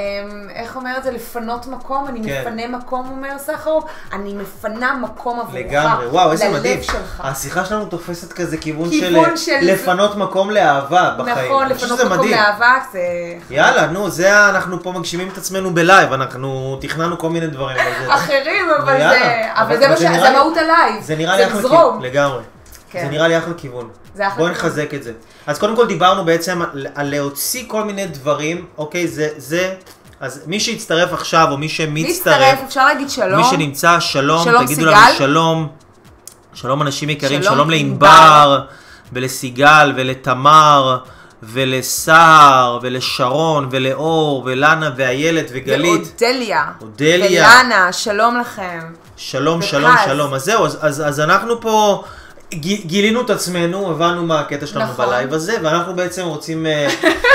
[0.55, 1.11] איך אומר את זה?
[1.11, 2.41] לפנות מקום, אני כן.
[2.41, 6.83] מפנה מקום, אומר סחרוב, אני מפנה מקום עבורך, לגמרי, וואו, איזה מדהים.
[6.83, 7.21] שלך.
[7.25, 11.47] השיחה שלנו תופסת כזה כיוון, כיוון של, של- לפנות מקום לאהבה בחיים.
[11.53, 12.31] נכון, לפנות מקום מדהים.
[12.31, 13.01] לאהבה, זה...
[13.51, 17.77] יאללה, נו, זה אנחנו פה מגשימים את עצמנו בלייב, אנחנו תכננו כל מיני דברים.
[18.07, 19.43] זה- אחרים, אבל זה...
[19.55, 19.97] אבל זה.
[19.97, 21.03] זה נראה זה לי- מהות הלייב.
[21.03, 21.63] זה נראה לי לזרום.
[21.71, 22.41] כיוון, לגמרי.
[22.91, 23.05] כן.
[23.05, 23.89] זה נראה לי אחלה כיוון.
[24.15, 24.67] זה אחלה בואו כיוון.
[24.67, 25.13] נחזק את זה.
[25.47, 29.75] אז קודם כל דיברנו בעצם על, על להוציא כל מיני דברים, אוקיי, זה, זה,
[30.21, 33.41] אז מי שיצטרף עכשיו, או מי שמצטרף, להצטרף, אפשר להגיד שלום.
[33.41, 34.91] מי שנמצא, שלום, שלום, תגידו סיגל.
[34.91, 35.69] לנו שלום.
[36.55, 38.07] שלום אנשים יקרים, שלום, שלום ענבר.
[38.07, 38.61] לענבר,
[39.13, 40.99] ולסיגל, ולתמר,
[41.43, 46.03] ולסהר, ולשרון, ולאור, ולנה, ואיילת, וגלית.
[46.21, 46.65] ואודליה.
[46.81, 47.49] אודליה.
[47.63, 48.81] ולנה, שלום לכם.
[49.17, 49.69] שלום, ופז.
[49.69, 50.35] שלום, שלום.
[50.35, 52.05] אז זהו, אז, אז, אז אנחנו פה
[52.55, 55.07] גילינו את עצמנו, הבנו מה הקטע שלנו נכון.
[55.07, 56.89] בלייב הזה, ואנחנו בעצם רוצים אה,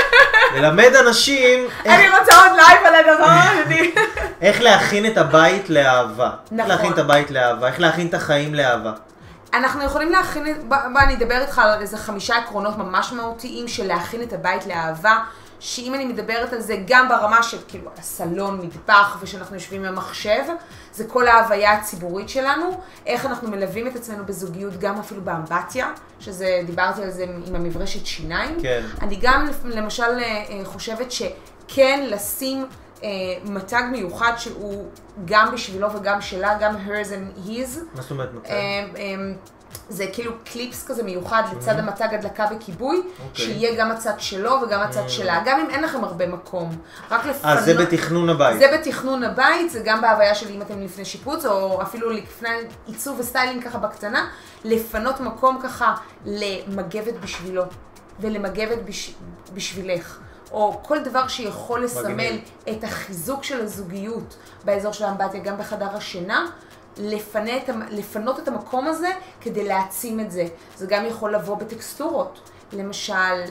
[0.56, 3.80] ללמד אנשים איך, אני רוצה עוד לייב על הדבר הזה.
[4.46, 6.30] איך להכין את הבית לאהבה.
[6.30, 6.68] איך נכון.
[6.68, 8.92] להכין את הבית לאהבה, איך להכין את החיים לאהבה.
[9.54, 13.86] אנחנו יכולים להכין, בוא בוא אני אדבר איתך על איזה חמישה עקרונות ממש מהותיים של
[13.86, 15.18] להכין את הבית לאהבה,
[15.60, 20.42] שאם אני מדברת על זה גם ברמה של כאילו הסלון, מטבח, ושאנחנו יושבים עם המחשב,
[20.92, 26.60] זה כל ההוויה הציבורית שלנו, איך אנחנו מלווים את עצמנו בזוגיות, גם אפילו באמבטיה, שזה,
[26.66, 28.58] דיברתי על זה עם המברשת שיניים.
[28.62, 28.82] כן.
[29.00, 32.66] אני גם למשל אה, אה, חושבת שכן לשים
[33.04, 33.08] אה,
[33.44, 34.86] מתג מיוחד שהוא
[35.24, 37.78] גם בשבילו וגם שלה, גם hers and his.
[37.94, 38.52] מה זאת אומרת מצב?
[39.72, 43.44] אה, אה, זה כאילו קליפס כזה מיוחד לצד המתג הדלקה וכיבוי, אוקיי.
[43.44, 46.76] שיהיה גם הצד שלו וגם הצד שלה, גם אם אין לכם הרבה מקום.
[47.10, 47.56] רק לפנות...
[47.58, 48.58] אז זה בתכנון הבית.
[48.58, 52.48] זה בתכנון הבית, זה גם בהוויה שלי אם אתם לפני שיפוץ, או אפילו לפני
[52.86, 54.28] עיצוב וסטיילינג ככה בקטנה,
[54.64, 55.94] לפנות מקום ככה
[56.26, 57.62] למגבת בשבילו,
[58.20, 59.14] ולמגבת בש...
[59.54, 60.18] בשבילך.
[60.52, 62.40] או כל דבר שיכול לסמל מגניב.
[62.70, 66.46] את החיזוק של הזוגיות באזור של האמבטיה, גם בחדר השינה,
[66.98, 69.08] לפנה את, המ- לפנות את המקום הזה
[69.40, 70.44] כדי להעצים את זה.
[70.76, 72.40] זה גם יכול לבוא בטקסטורות.
[72.72, 73.42] למשל,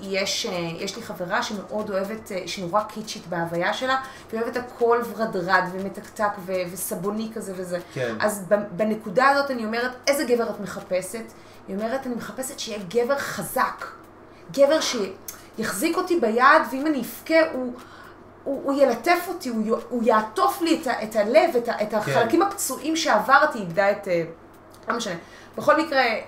[0.00, 5.02] יש, אה, יש לי חברה שמאוד אוהבת, אה, שנורא קיצ'ית בהוויה שלה, והיא אוהבת הכל
[5.10, 7.78] ורדרד ומתקתק ו- וסבוני כזה וזה.
[7.94, 8.14] כן.
[8.20, 11.24] אז בנקודה הזאת אני אומרת, איזה גבר את מחפשת?
[11.68, 13.84] היא אומרת, אני מחפשת שיהיה גבר חזק.
[14.52, 17.72] גבר שיחזיק אותי ביד, ואם אני אבכה, הוא,
[18.44, 21.94] הוא, הוא ילטף אותי, הוא, הוא יעטוף לי את, ה, את הלב, את, ה, את
[21.94, 24.08] החלקים הפצועים שעברתי, איבדה את...
[24.08, 24.22] אה,
[24.88, 25.14] לא משנה.
[25.56, 26.18] בכל מקרה, אה,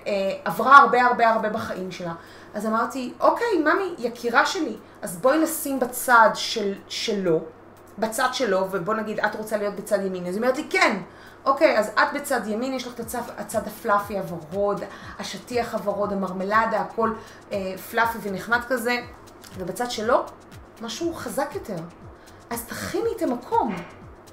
[0.45, 2.13] עברה הרבה הרבה הרבה בחיים שלה.
[2.53, 7.39] אז אמרתי, אוקיי, ממי, יקירה שלי, אז בואי נשים בצד של, שלו,
[7.97, 10.27] בצד שלו, ובוא נגיד, את רוצה להיות בצד ימין.
[10.27, 10.97] אז היא אומרת לי, כן.
[11.45, 14.81] אוקיי, אז את בצד ימין, יש לך את הצד, הצד הפלאפי הוורוד,
[15.19, 17.13] השטיח הוורוד, המרמלדה, הכל
[17.51, 17.57] אה,
[17.91, 18.97] פלאפי ונחמד כזה,
[19.57, 20.23] ובצד שלו,
[20.81, 21.75] משהו חזק יותר.
[22.53, 23.75] אז תכיני את המקום.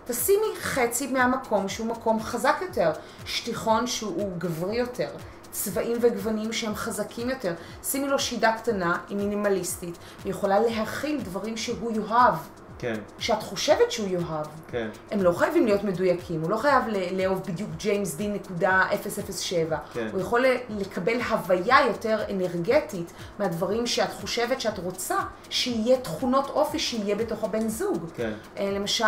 [0.06, 2.92] תשימי חצי מהמקום שהוא מקום חזק יותר,
[3.24, 5.08] שטיחון שהוא גברי יותר,
[5.50, 7.54] צבעים וגוונים שהם חזקים יותר.
[7.84, 12.34] שימי לו שידה קטנה, היא מינימליסטית, היא יכולה להכיל דברים שהוא יאהב,
[12.80, 14.46] כן, שאת חושבת שהוא יאהב.
[14.70, 14.88] כן.
[15.10, 18.82] הם לא חייבים להיות מדויקים, הוא לא חייב לאהוב בדיוק ג'יימס דין נקודה
[19.30, 19.78] 007.
[19.92, 20.08] כן.
[20.12, 25.16] הוא יכול לקבל הוויה יותר אנרגטית מהדברים שאת חושבת שאת רוצה,
[25.50, 28.06] שיהיה תכונות אופי שיהיה בתוך הבן זוג.
[28.14, 28.32] כן.
[28.56, 29.04] אה, למשל,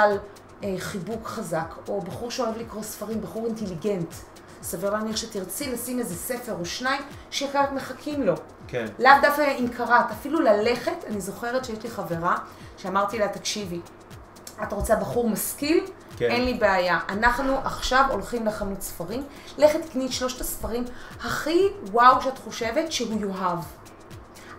[0.64, 4.14] אה, חיבוק חזק, או בחור שאוהב לקרוא ספרים, בחור אינטליגנט.
[4.62, 8.35] סביר להניח שתרצי לשים איזה ספר או שניים שכעת מחכים לו.
[8.68, 8.87] כן.
[8.98, 12.37] לאו דווקא אם קראת, אפילו ללכת, אני זוכרת שיש לי חברה
[12.83, 13.81] שאמרתי לה, תקשיבי,
[14.62, 15.85] את רוצה בחור משכיל?
[16.16, 16.31] כן.
[16.31, 16.99] אין לי בעיה.
[17.09, 19.25] אנחנו עכשיו הולכים לחנות ספרים,
[19.59, 20.85] לכי תקני את שלושת הספרים
[21.25, 23.59] הכי וואו שאת חושבת שהוא יאהב.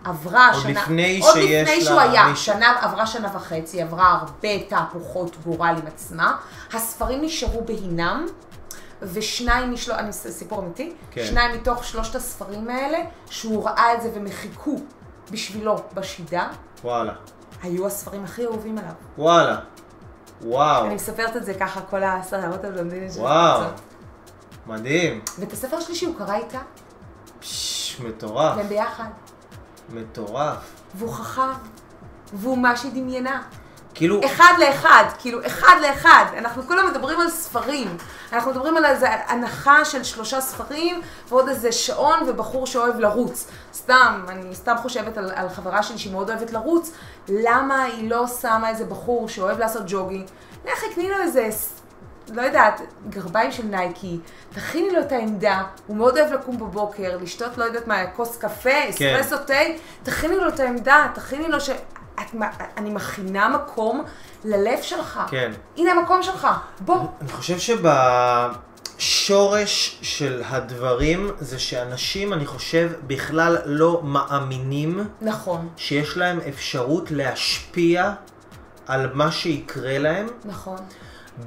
[0.04, 2.46] עברה עוד שנה, לפני עוד לפני לה שהוא היה, מישהו.
[2.46, 6.38] שנה, עברה שנה וחצי, עברה הרבה תהפוכות גורל עם עצמה,
[6.74, 8.26] הספרים נשארו בהינם,
[9.02, 11.26] ושניים משלוש, אני סיפור אמיתי, כן.
[11.26, 12.98] שניים מתוך שלושת הספרים האלה,
[13.30, 14.80] שהוא ראה את זה והם חיכו
[15.32, 16.48] בשבילו בשידה,
[16.84, 17.14] וואלה.
[17.63, 18.91] היו הספרים הכי אהובים עליו.
[19.17, 19.60] וואלה.
[20.41, 20.86] וואו.
[20.86, 23.21] אני מספרת את זה ככה, כל הסרערות הבלונדינית שלי.
[23.21, 23.63] וואו.
[24.67, 25.21] מדהים.
[25.39, 26.60] ואת הספר השלישי הוא קרא איתה,
[27.39, 28.58] פשש, מטורף.
[28.58, 29.10] והם ביחד.
[29.89, 30.58] מטורף.
[30.95, 31.41] והוא חכם,
[32.34, 33.41] והוא מה שהיא דמיינה.
[33.94, 36.26] כאילו, אחד לאחד, כאילו אחד לאחד.
[36.38, 37.98] אנחנו כולם מדברים על ספרים.
[38.34, 43.48] אנחנו מדברים על איזה הנחה של שלושה ספרים, ועוד איזה שעון ובחור שאוהב לרוץ.
[43.74, 46.92] סתם, אני סתם חושבת על, על חברה שלי שהיא מאוד אוהבת לרוץ,
[47.30, 50.28] למה היא לא שמה איזה בחור שאוהב לעשות ג'וגינג?
[50.66, 51.50] לכי, קני לו איזה,
[52.30, 54.20] לא יודעת, גרביים של נייקי,
[54.54, 58.90] תכיני לו את העמדה, הוא מאוד אוהב לקום בבוקר, לשתות, לא יודעת מה, כוס קפה,
[58.90, 59.54] אספרסו תה,
[60.04, 61.70] תכיני לו את העמדה, תכיני לו ש...
[62.15, 62.36] את,
[62.78, 64.04] אני מכינה מקום
[64.43, 65.19] ללב שלך.
[65.28, 65.52] כן.
[65.78, 66.47] הנה המקום שלך,
[66.80, 66.99] בוא.
[67.21, 67.76] אני חושב
[68.97, 78.13] שבשורש של הדברים זה שאנשים, אני חושב, בכלל לא מאמינים נכון, שיש להם אפשרות להשפיע
[78.88, 80.28] על מה שיקרה להם.
[80.45, 80.78] נכון.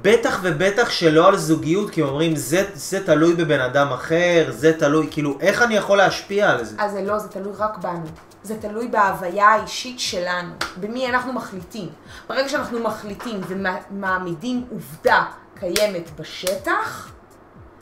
[0.01, 5.07] בטח ובטח שלא על זוגיות, כי אומרים, זה, זה תלוי בבן אדם אחר, זה תלוי,
[5.11, 6.75] כאילו, איך אני יכול להשפיע על זה?
[6.79, 8.05] אז זה לא, זה תלוי רק בנו.
[8.47, 11.89] זה תלוי בהוויה האישית שלנו, במי אנחנו מחליטים.
[12.29, 15.25] ברגע שאנחנו מחליטים ומעמידים עובדה
[15.59, 17.11] קיימת בשטח,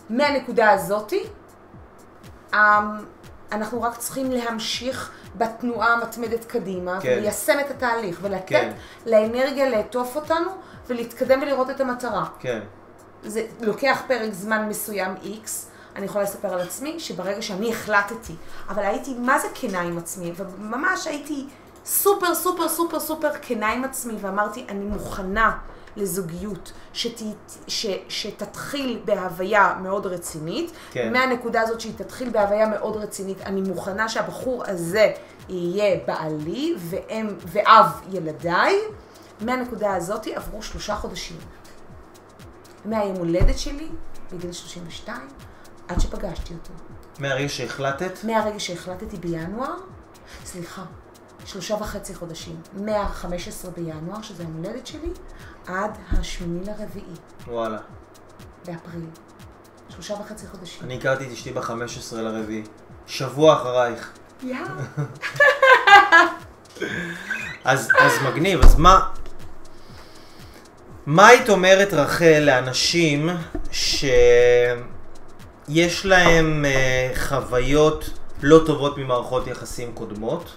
[0.10, 1.24] מהנקודה הזאתי,
[2.54, 2.60] אמ,
[3.52, 7.16] אנחנו רק צריכים להמשיך בתנועה המתמדת קדימה, כן.
[7.18, 8.72] וליישם את התהליך, ולתת כן.
[9.06, 10.50] לאנרגיה לעטוף אותנו,
[10.88, 12.26] ולהתקדם ולראות את המטרה.
[12.40, 12.60] כן,
[13.24, 15.50] זה לוקח פרק זמן מסוים X,
[15.96, 18.36] אני יכולה לספר על עצמי, שברגע שאני החלטתי,
[18.70, 21.48] אבל הייתי מה זה כנה עם עצמי, וממש הייתי
[21.86, 25.58] סופר סופר סופר סופר כנה עם עצמי, ואמרתי, אני מוכנה
[25.98, 27.22] לזוגיות שת,
[27.68, 30.72] ש, שתתחיל בהוויה מאוד רצינית.
[30.92, 31.14] כן.
[31.14, 35.12] מהנקודה הזאת שהיא תתחיל בהוויה מאוד רצינית, אני מוכנה שהבחור הזה
[35.50, 38.76] יהיה בעלי ואם, ואב ילדיי.
[39.42, 41.38] מהנקודה הזאת עברו שלושה חודשים.
[42.86, 43.88] מהיום הולדת שלי,
[44.32, 45.18] בגיל 32,
[45.88, 46.74] עד שפגשתי אותו.
[47.20, 49.76] מהרגע שהחלטת, מהרגע שהחלטתי בינואר,
[50.46, 50.84] סליחה,
[51.46, 55.10] שלושה וחצי חודשים, מה-15 בינואר, שזה היום הולדת שלי,
[55.68, 57.16] עד השמיני לרביעי,
[57.48, 57.78] וואלה.
[58.66, 59.06] באפריל.
[59.90, 60.84] שלושה וחצי חודשים.
[60.84, 62.64] אני הכרתי את אשתי ב-15 לרביעי.
[63.08, 64.12] שבוע אחרייך.
[64.44, 64.58] יא.
[67.64, 69.10] אז, אז מגניב, אז מה...
[71.06, 73.30] מה היית אומרת, רחל, לאנשים
[75.70, 78.10] שיש להם uh, חוויות
[78.42, 80.52] לא טובות ממערכות יחסים קודמות,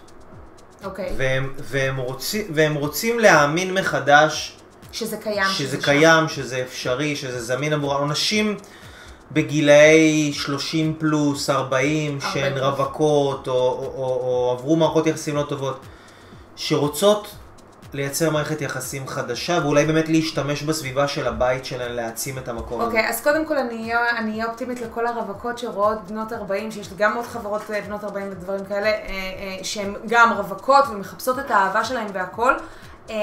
[0.85, 1.13] אוקיי.
[1.17, 4.57] והם, והם, רוצים, והם רוצים להאמין מחדש
[4.93, 5.47] שזה קיים.
[5.53, 5.83] שזה שם.
[5.83, 8.05] קיים, שזה אפשרי, שזה זמין עבורם.
[8.05, 8.57] אנשים
[9.33, 12.65] בגילאי 30 פלוס, 40, הרבה שהן פלוס.
[12.65, 15.81] רווקות, או, או, או, או עברו מערכות יחסים לא טובות,
[16.57, 17.29] שרוצות
[17.93, 22.87] לייצר מערכת יחסים חדשה, ואולי באמת להשתמש בסביבה של הבית שלהן, להעצים את המקום הזה.
[22.91, 27.27] אוקיי, אז קודם כל אני אהיה- אופטימית לכל הרווקות שרואות בנות 40, שיש גם עוד
[27.27, 32.07] חברות אה, בנות 40 ודברים כאלה, אה, אה, שהן גם רווקות ומחפשות את האהבה שלהן
[32.13, 32.55] והכל.
[33.11, 33.15] אה,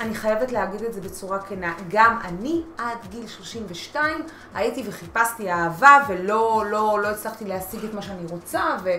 [0.00, 1.74] אני חייבת להגיד את זה בצורה כנה.
[1.88, 4.22] גם אני עד גיל 32
[4.54, 8.60] הייתי וחיפשתי אהבה ולא לא, לא הצלחתי להשיג את מה שאני רוצה.
[8.84, 8.90] ו...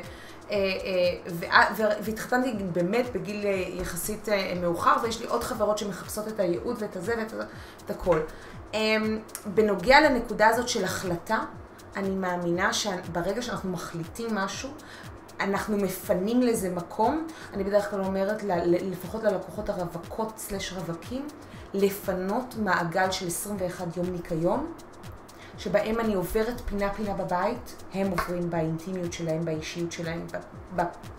[0.51, 6.27] אה, אה, ו- והתחתנתי באמת בגיל אה, יחסית אה, מאוחר, ויש לי עוד חברות שמחפשות
[6.27, 8.19] את הייעוד ואת הזה ואת הכל.
[8.73, 11.39] אמ, בנוגע לנקודה הזאת של החלטה,
[11.95, 14.69] אני מאמינה שברגע שאנחנו מחליטים משהו,
[15.39, 17.27] אנחנו מפנים לזה מקום.
[17.53, 21.27] אני בדרך כלל אומרת, לפחות ללקוחות הרווקות סלש רווקים,
[21.73, 24.73] לפנות מעגל של 21 יום ניקיון.
[25.59, 30.27] שבהם אני עוברת פינה-פינה בבית, הם עוברים באינטימיות שלהם, באישיות שלהם,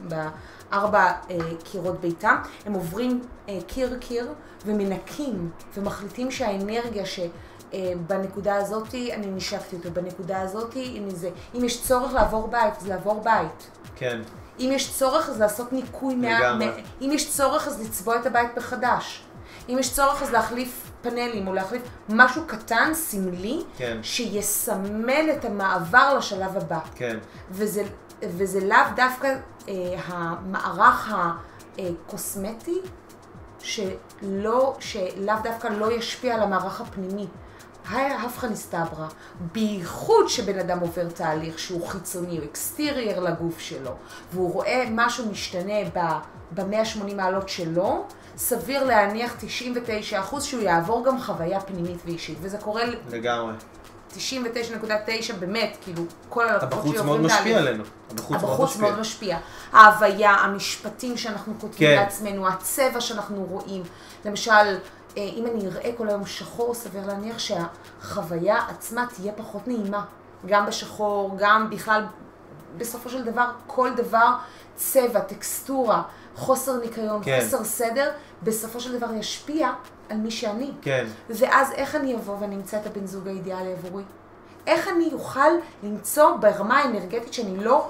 [0.01, 4.33] בארבע אה, קירות ביתם, הם עוברים אה, קיר-קיר
[4.67, 7.21] ומנקים ומחליטים שהאנרגיה ש...
[7.75, 12.75] אה, בנקודה הזאתי אני נשקתי אותו, בנקודה הזאתי אם, זה, אם יש צורך לעבור בית,
[12.81, 13.71] אז לעבור בית.
[13.97, 14.21] כן,
[14.61, 16.83] אם יש צורך אז לעשות ניקוי, מה, לגמרי.
[17.01, 19.23] אם יש צורך אז לצבוע את הבית מחדש.
[19.69, 23.99] אם יש צורך אז להחליף פאנלים או להחליף משהו קטן, סמלי, כן.
[24.03, 26.79] שיסמן את המעבר לשלב הבא.
[26.95, 27.19] כן,
[27.51, 27.83] וזה,
[28.23, 29.35] וזה לאו דווקא
[29.69, 29.75] אה,
[30.07, 31.15] המערך
[31.79, 32.79] הקוסמטי,
[33.63, 37.27] שלא, שלאו דווקא לא ישפיע על המערך הפנימי.
[37.91, 39.07] היי הפכה נסתברא,
[39.53, 43.91] בייחוד שבן אדם עובר תהליך שהוא חיצוני או אקסטירייר לגוף שלו,
[44.33, 45.75] והוא רואה משהו משתנה
[46.55, 48.05] ב-180 מעלות שלו,
[48.41, 49.37] סביר להניח
[50.33, 53.53] 99% שהוא יעבור גם חוויה פנימית ואישית, וזה קורה לגמרי.
[54.17, 57.69] 99.9 באמת, כאילו, כל הלקוחות הבחוץ שלי מאוד עוברים משפיע תהליך.
[57.69, 57.85] עלינו.
[58.11, 58.83] הבחוץ מאוד הבחוץ משפיע.
[58.83, 59.39] מאוד משפיע.
[59.73, 61.97] ההוויה, המשפטים שאנחנו כותבים כן.
[61.97, 63.83] לעצמנו, הצבע שאנחנו רואים.
[64.25, 64.77] למשל, אה,
[65.17, 70.05] אם אני אראה כל היום שחור, סביר להניח שהחוויה עצמה תהיה פחות נעימה.
[70.47, 72.05] גם בשחור, גם בכלל,
[72.77, 74.35] בסופו של דבר, כל דבר,
[74.77, 76.03] צבע, טקסטורה,
[76.37, 77.41] חוסר ניקיון, כן.
[77.43, 78.11] חוסר סדר,
[78.43, 79.71] בסופו של דבר ישפיע
[80.09, 80.71] על מי שאני.
[80.83, 84.03] כן, ואז איך אני אבוא ואני אמצא את הבן זוג האידיאלי עבורי?
[84.67, 85.51] איך אני אוכל
[85.83, 87.89] למצוא ברמה האנרגטית שאני לא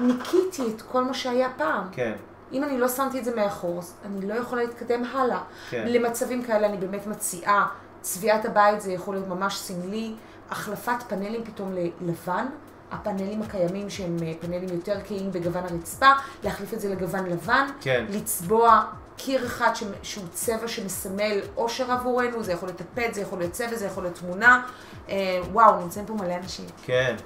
[0.00, 1.84] ניקיתי את כל מה שהיה פעם?
[1.92, 2.12] כן,
[2.52, 5.40] אם אני לא שמתי את זה מאחור, אז אני לא יכולה להתקדם הלאה.
[5.70, 5.84] כן.
[5.86, 7.66] למצבים כאלה אני באמת מציעה,
[8.00, 10.14] צביעת הבית זה יכול להיות ממש סמלי,
[10.50, 12.46] החלפת פאנלים פתאום ללבן,
[12.90, 16.10] הפאנלים הקיימים שהם אה, פאנלים יותר כהים בגוון הרצפה,
[16.44, 18.04] להחליף את זה לגוון לבן, כן.
[18.08, 18.84] לצבוע
[19.18, 23.52] קיר אחד ש- שהוא צבע שמסמל אושר עבורנו, זה יכול להיות טפט, זה יכול להיות
[23.52, 24.62] צבע, זה יכול להיות תמונה.
[25.08, 25.14] אה,
[25.52, 26.64] וואו, נמצאים פה מלא אנשים.
[26.84, 27.16] כן,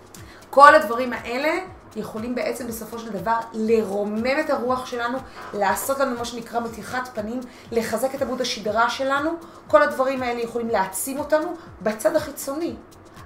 [0.51, 1.51] כל הדברים האלה
[1.97, 5.19] יכולים בעצם בסופו של דבר לרומם את הרוח שלנו,
[5.55, 7.41] לעשות לנו מה שנקרא מתיחת פנים,
[7.73, 9.31] לחזק את עמוד השדרה שלנו.
[9.69, 12.75] כל הדברים האלה יכולים להעצים אותנו בצד החיצוני,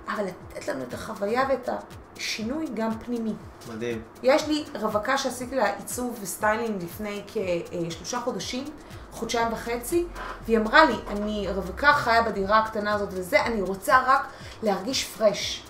[0.09, 1.69] אבל לתת לנו את החוויה ואת
[2.17, 3.33] השינוי גם פנימי.
[3.69, 4.03] מדהים.
[4.23, 8.65] יש לי רווקה שעשיתי לה עיצוב וסטיילינג לפני כשלושה חודשים,
[9.13, 10.07] חודשיים וחצי,
[10.45, 14.27] והיא אמרה לי, אני רווקה חיה בדירה הקטנה הזאת וזה, אני רוצה רק
[14.63, 15.63] להרגיש fresh.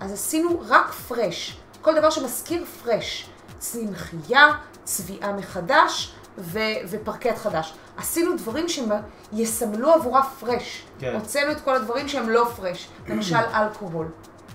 [0.00, 3.30] אז עשינו רק fresh, כל דבר שמזכיר fresh.
[3.58, 4.52] צמחייה,
[4.84, 6.58] צביעה מחדש ו-
[6.90, 7.74] ופרקט חדש.
[7.96, 10.86] עשינו דברים שיסמלו עבורה פרש.
[10.98, 11.14] כן.
[11.14, 14.06] הוצאנו את כל הדברים שהם לא פרש, למשל אלכוהול.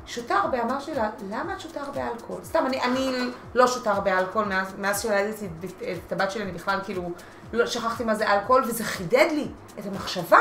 [0.05, 2.43] שותה הרבה, אמרתי לה, למה את שותה הרבה אלכוהול?
[2.43, 6.51] סתם, אני, אני לא שותה הרבה אלכוהול, מאז, מאז שילדתי את, את הבת שלי, אני
[6.51, 7.11] בכלל כאילו,
[7.53, 9.47] לא שכחתי מה זה אלכוהול, וזה חידד לי
[9.79, 10.39] את המחשבה,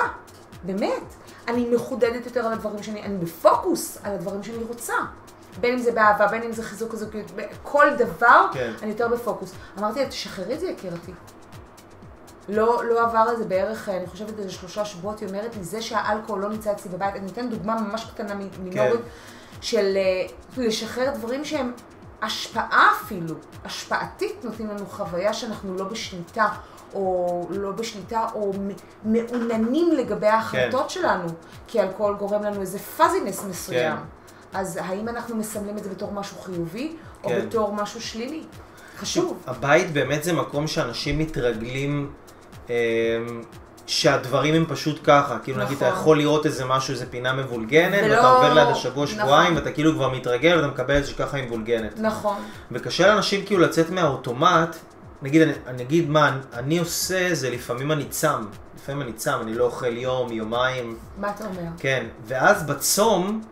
[0.63, 1.03] באמת.
[1.49, 4.95] אני מחודדת יותר על הדברים שאני, אני בפוקוס על הדברים שאני רוצה.
[5.61, 7.33] בין אם זה באהבה, בין אם זה חיזוק הזוגיות,
[7.63, 8.73] כל דבר, כן.
[8.83, 9.53] אני יותר בפוקוס.
[9.79, 11.13] אמרתי לה, תשחררי את זה יקירתי.
[12.49, 16.41] לא, לא עבר איזה בערך, אני חושבת איזה שלושה שבועות, היא אומרת לי, זה שהאלכוהול
[16.41, 19.01] לא נמצא אצלי בבית, אני אתן דוגמה ממש קטנה מינורית,
[19.61, 21.73] של אה, לשחרר דברים שהם
[22.23, 23.35] השפעה אפילו,
[23.65, 26.49] השפעתית נותנים לנו חוויה שאנחנו לא בשליטה,
[26.95, 28.53] או לא בשליטה, או
[29.05, 31.29] מעוננים לגבי ההחלטות שלנו,
[31.67, 33.97] כי אלכוהול גורם לנו איזה פאזינס מסוים.
[33.97, 34.03] כן.
[34.59, 37.47] אז האם אנחנו מסמלים את זה בתור משהו חיובי, או כן.
[37.47, 38.43] בתור משהו שלילי?
[38.99, 39.43] חשוב.
[39.47, 42.13] הבית באמת זה מקום שאנשים מתרגלים
[43.87, 45.39] שהדברים הם פשוט ככה.
[45.45, 46.01] כאילו נגיד, אתה נכון.
[46.01, 49.17] יכול לראות איזה משהו, איזה פינה מבולגנת, ולא- ואתה עובר ליד השבוע נכון.
[49.19, 51.93] שבועיים, ואתה כאילו כבר מתרגל, ואתה מקבל את זה שככה היא מבולגנת.
[51.99, 52.37] נכון.
[52.73, 54.77] וקשה לאנשים כאילו לצאת מהאוטומט,
[55.23, 58.45] נגיד, אני, אני אגיד מה אני עושה, זה לפעמים אני צם.
[58.77, 61.63] לפעמים אני צם, אני לא אוכל יום, יומיים, מה אתה אומר?
[61.79, 62.07] כן.
[62.27, 63.43] ואז בצום,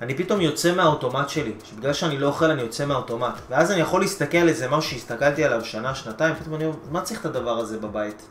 [0.00, 1.52] אני פתאום יוצא מהאוטומט שלי.
[1.64, 3.34] שבגלל שאני לא אוכל, אני יוצא מהאוטומט.
[3.50, 7.00] ואז אני יכול להסתכל על איזה משהו שהסתכלתי עליו שנה, שנתיים, פתאום אני אומר, מה
[7.00, 8.22] צריך את הדבר הזה בבית?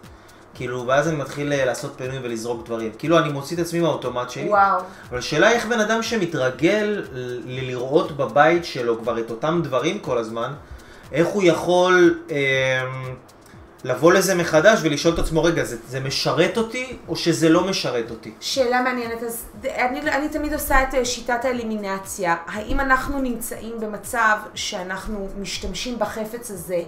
[0.53, 2.91] כאילו, ואז אני מתחיל אה, לעשות פינוי ולזרוק דברים.
[2.97, 4.49] כאילו, אני מוציא את עצמי מהאוטומט שלי.
[4.49, 4.81] וואו.
[5.09, 7.05] אבל השאלה היא איך בן אדם שמתרגל
[7.45, 10.51] לראות בבית שלו כבר את אותם דברים כל הזמן,
[11.11, 12.81] איך הוא יכול אה,
[13.83, 18.11] לבוא לזה מחדש ולשאול את עצמו, רגע, זה, זה משרת אותי או שזה לא משרת
[18.11, 18.31] אותי?
[18.39, 22.35] שאלה מעניינת, אז אני, אני תמיד עושה את אה, שיטת האלימינציה.
[22.45, 26.81] האם אנחנו נמצאים במצב שאנחנו משתמשים בחפץ הזה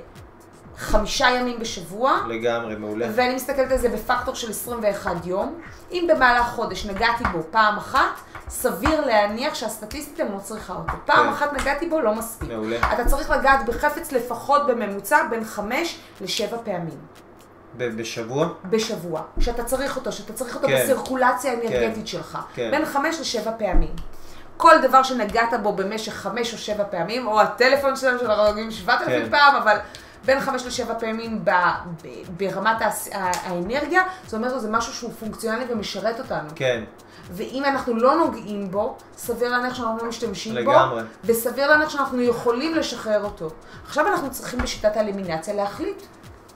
[0.82, 3.08] חמישה ימים בשבוע, לגמרי, מעולה.
[3.16, 5.62] ואני מסתכלת על זה בפקטור של 21 יום.
[5.92, 10.94] אם במהלך חודש נגעתי בו פעם אחת, סביר להניח שהסטטיסטיקה לא צריכה אותו.
[11.06, 11.34] פעם כן.
[11.34, 12.50] אחת נגעתי בו, לא מספיק.
[12.50, 12.78] מעולה.
[12.94, 16.98] אתה צריך לגעת בחפץ לפחות בממוצע בין חמש לשבע פעמים
[17.78, 18.48] ב- בשבוע?
[18.70, 19.22] בשבוע.
[19.40, 20.82] שאתה צריך אותו, שאתה צריך אותו כן.
[20.84, 22.38] בסירקולציה האנרגטית שלך.
[22.54, 22.72] כן.
[22.72, 23.92] בין חמש לשבע פעמים.
[24.58, 29.02] כל דבר שנגעת בו במשך חמש או שבע פעמים, או הטלפון שלנו שאנחנו נוגעים שבעת
[29.02, 29.30] אלפים כן.
[29.32, 29.78] פעם, אבל
[30.26, 31.50] בין חמש לשבע פעמים ב,
[32.04, 32.08] ב,
[32.38, 36.50] ברמת הס- האנרגיה, זאת אומרת שזה משהו שהוא פונקציונלי ומשרת אותנו.
[36.56, 36.84] כן,
[37.32, 41.02] ואם אנחנו לא נוגעים בו, סביר להניח שאנחנו לא משתמשים לגמרי.
[41.02, 43.50] בו, וסביר להניח שאנחנו יכולים לשחרר אותו.
[43.88, 46.04] עכשיו אנחנו צריכים בשיטת האלימינציה להחליט,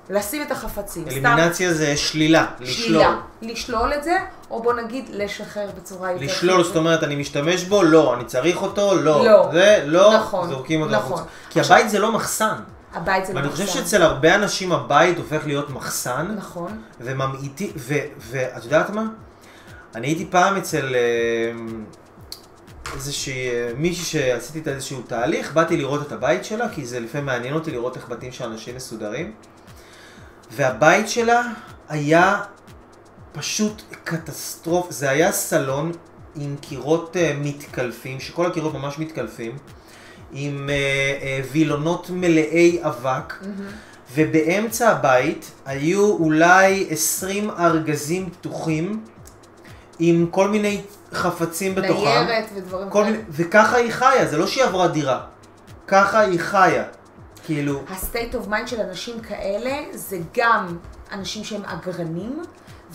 [0.09, 1.03] לשים את החפצים.
[1.09, 2.87] סתם אלימינציה זה שלילה, לשלול.
[3.03, 3.15] שלילה.
[3.41, 4.17] לשלול את זה,
[4.51, 6.23] או בוא נגיד לשחרר בצורה יותר...
[6.25, 6.63] לשלול.
[6.63, 9.25] זאת אומרת, אני משתמש בו, לא, אני צריך אותו, לא.
[9.25, 9.49] לא.
[9.53, 11.13] זה, לא, נכון, זורקים אותו נכון.
[11.13, 11.23] החוצה.
[11.49, 12.55] כי עכשיו- הבית זה לא מחסן.
[12.95, 13.79] הבית זה לא ואני חושב מחסן.
[13.79, 16.81] שאצל הרבה אנשים הבית הופך להיות מחסן, נכון.
[17.01, 17.71] וממעיטי,
[18.17, 19.05] ואת יודעת מה?
[19.95, 21.51] אני הייתי פעם אצל אה,
[22.95, 27.25] איזושהי, אה, מישהי שעשיתי איתה איזשהו תהליך, באתי לראות את הבית שלה, כי זה לפעמים
[27.25, 29.31] מעניין אותי לראות איך בתים של אנשים מסודרים,
[30.51, 31.41] והבית שלה
[31.89, 32.41] היה
[33.31, 35.91] פשוט קטסטרופה, זה היה סלון
[36.35, 39.57] עם קירות אה, מתקלפים, שכל הקירות ממש מתקלפים,
[40.31, 40.75] עם אה,
[41.21, 43.33] אה, וילונות מלאי אבק,
[44.15, 49.03] ובאמצע הבית היו אולי 20 ארגזים פתוחים
[49.99, 50.81] עם כל מיני
[51.13, 52.05] חפצים בתוכם.
[52.05, 53.05] ניירת ודברים כאלה.
[53.05, 55.21] מיני, וככה היא חיה, זה לא שהיא עברה דירה.
[55.87, 56.83] ככה היא חיה.
[57.45, 60.77] כאילו, ה-state of mind של אנשים כאלה זה גם
[61.11, 62.43] אנשים שהם אגרנים,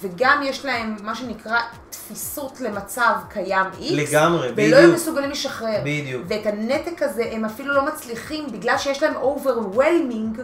[0.00, 1.58] וגם יש להם מה שנקרא
[1.90, 4.78] תפיסות למצב קיים X, לגמרי, ולא בדיוק.
[4.80, 5.78] הם מסוגלים לשחרר.
[5.84, 6.22] בדיוק.
[6.28, 10.40] ואת הנתק הזה הם אפילו לא מצליחים, בגלל שיש להם overwhelming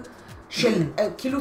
[0.49, 1.39] של אה, כאילו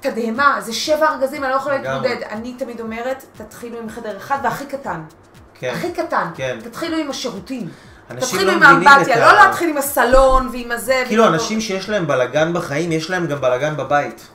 [0.00, 1.78] תדהמה, זה שבע ארגזים, אני לא יכולה.
[1.78, 2.16] להתמודד.
[2.30, 5.00] אני תמיד אומרת, תתחילו עם חדר אחד והכי קטן.
[5.54, 5.72] כן.
[5.76, 6.26] הכי קטן.
[6.34, 6.58] כן.
[6.64, 7.68] תתחילו עם השירותים.
[8.16, 11.02] תתחילו לא עם האמבטיה, לא ה- להתחיל עם הסלון ועם הזה.
[11.06, 14.26] כאילו ועם אנשים שיש להם בלאגן בחיים, יש להם גם בלאגן בבית.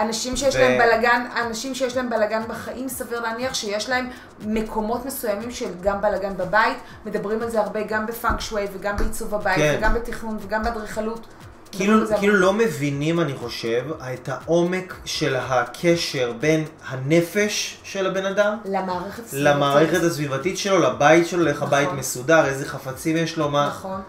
[0.00, 4.08] אנשים שיש ו- להם בלגן, אנשים שיש להם בלגן בחיים, סביר להניח שיש להם
[4.40, 6.76] מקומות מסוימים של גם בלגן בבית.
[7.06, 9.74] מדברים על זה הרבה גם בפאנק שווי וגם בעיצוב הבית כן.
[9.78, 11.26] וגם בתכנון וגם באדריכלות.
[11.72, 12.34] כאילו, כאילו.
[12.36, 19.22] לא מבינים, אני חושב, את העומק של הקשר בין הנפש של הבן אדם למערכת.
[19.32, 21.98] למערכת הסביבתית שלו, לבית שלו, איך הבית נכון.
[21.98, 23.66] מסודר, איזה חפצים יש לו, מה.
[23.68, 24.00] נכון.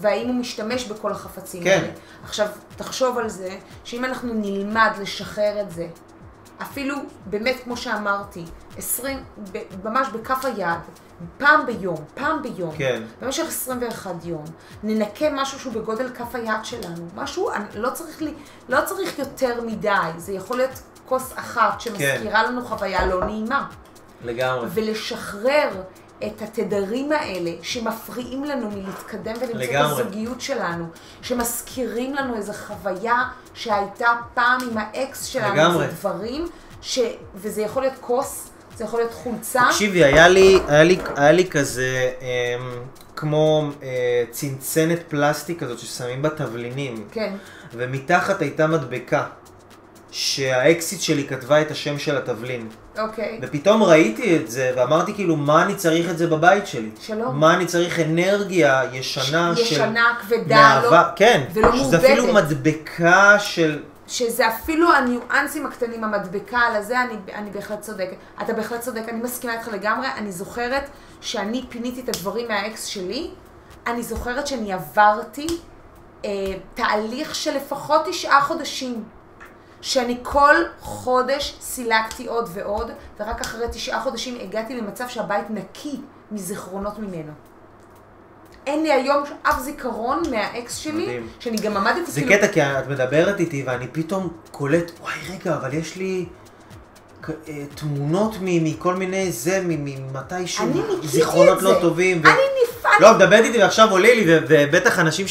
[0.00, 1.70] והאם הוא משתמש בכל החפצים כן.
[1.70, 1.88] האלה.
[2.24, 5.86] עכשיו, תחשוב על זה, שאם אנחנו נלמד לשחרר את זה,
[6.62, 8.44] אפילו באמת, כמו שאמרתי,
[8.78, 9.58] 20, ב-
[9.88, 10.78] ממש בכף היד,
[11.38, 13.02] פעם ביום, פעם ביום, כן.
[13.22, 14.44] במשך 21 יום,
[14.82, 17.08] ננקה משהו שהוא בגודל כף היד שלנו.
[17.14, 18.34] משהו, אני- לא צריך, לי,
[18.68, 20.70] לא צריך יותר מדי, זה יכול להיות
[21.06, 23.68] כוס אחת שמזכירה לנו חוויה לא נעימה.
[24.24, 24.68] לגמרי.
[24.74, 25.70] ולשחרר
[26.26, 29.90] את התדרים האלה שמפריעים לנו מלהתקדם ולמצוא את.
[29.90, 30.84] הזוגיות שלנו,
[31.22, 33.22] שמזכירים לנו איזו חוויה
[33.54, 35.86] שהייתה פעם עם האקס שלנו, לגמרי.
[35.86, 36.46] זה דברים,
[36.82, 36.98] ש...
[37.34, 41.50] וזה יכול להיות כוס, זה יכול להיות חולצה, תקשיבי, היה לי, היה לי, היה לי
[41.50, 42.26] כזה, אמ,
[43.16, 47.34] כמו אה, צנצנת פלסטיק כזאת ששמים בה תבלינים, כן,
[47.72, 49.26] ומתחת הייתה מדבקה,
[50.10, 52.68] שהאקסיט שלי כתבה את השם של התבלין.
[52.98, 56.90] אוקיי, ופתאום ראיתי את זה, ואמרתי כאילו, מה אני צריך את זה בבית שלי?
[57.00, 57.40] שלום.
[57.40, 59.62] מה אני צריך אנרגיה ישנה של...
[59.62, 62.04] ישנה, כבדה, מאהבה, לא, כן, ולא שזה מעובדת.
[62.04, 63.82] אפילו מדבקה של...
[64.06, 68.16] שזה אפילו הניואנסים הקטנים, המדבקה על הזה, אני, אני בהחלט צודקת.
[68.42, 70.06] אתה בהחלט צודק, אני מסכימה איתך לגמרי.
[70.16, 70.90] אני זוכרת
[71.20, 73.30] שאני פיניתי את הדברים מהאקס שלי,
[73.86, 75.46] אני זוכרת שאני עברתי
[76.24, 76.30] אה,
[76.74, 79.04] תהליך של לפחות תשעה חודשים.
[79.80, 86.00] שאני כל חודש סילקתי עוד ועוד, ורק אחרי תשעה חודשים הגעתי למצב שהבית נקי
[86.32, 87.32] מזיכרונות ממנו.
[88.66, 91.28] אין לי היום אף זיכרון מהאקס שלי, מדהים.
[91.40, 92.36] שאני גם עמדתי זה כאילו...
[92.36, 96.26] קטע, כי את מדברת איתי ואני פתאום קולט, וואי רגע, אבל יש לי
[97.28, 97.34] אה,
[97.74, 101.80] תמונות מכל מיני זה, מ- ממתישהו, אני ניקיתי זיכרונות לא זה.
[101.80, 102.22] טובים.
[102.26, 102.57] אני.
[103.00, 105.26] לא, את מדברת איתי ועכשיו עולה לי, ובטח אנשים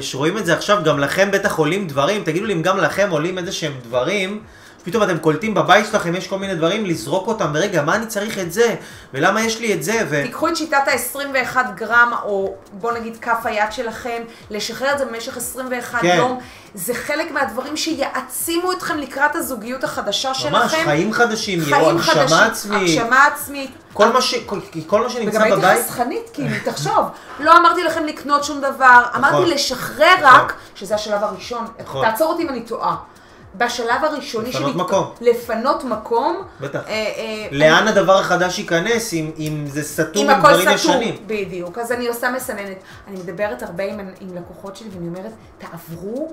[0.00, 3.38] שרואים את זה עכשיו, גם לכם בטח עולים דברים, תגידו לי אם גם לכם עולים
[3.38, 4.40] איזה שהם דברים,
[4.88, 8.38] פתאום אתם קולטים בבית שלכם, יש כל מיני דברים, לזרוק אותם, ורגע, מה אני צריך
[8.38, 8.74] את זה?
[9.14, 10.06] ולמה יש לי את זה?
[10.10, 10.22] ו...
[10.22, 15.36] תיקחו את שיטת ה-21 גרם, או בוא נגיד כף היד שלכם, לשחרר את זה במשך
[15.36, 16.16] 21 כן.
[16.16, 16.38] יום.
[16.74, 20.52] זה חלק מהדברים שיעצימו אתכם לקראת הזוגיות החדשה שלכם.
[20.52, 23.00] ממש, חיים חדשים, חיים הגשמה חדשים, עצמית.
[23.00, 23.70] הגשמה עצמית.
[23.92, 24.34] כל מה, ש...
[24.34, 27.04] כל, כל מה שנמצא וגם הייתי בבית, חסכנית, כאילו, תחשוב.
[27.40, 30.40] לא אמרתי לכם לקנות שום דבר, אמרתי לשחרר נכון.
[30.40, 31.66] רק, שזה השלב הראשון.
[31.82, 32.10] נכון.
[32.10, 32.96] תעצור אותי אם אני טועה.
[33.54, 35.10] בשלב הראשוני לפנות שלי- מקום.
[35.20, 36.42] לפנות מקום.
[36.60, 36.80] בטח.
[36.86, 40.92] אה, אה, לאן הדבר החדש ייכנס אם, אם זה סתום אם עם הכל דברים סתום,
[40.94, 41.14] ישנים?
[41.26, 41.78] בדיוק.
[41.78, 42.76] אז אני עושה מסננת.
[43.08, 46.32] אני מדברת הרבה עם, עם לקוחות שלי ואני אומרת, תעברו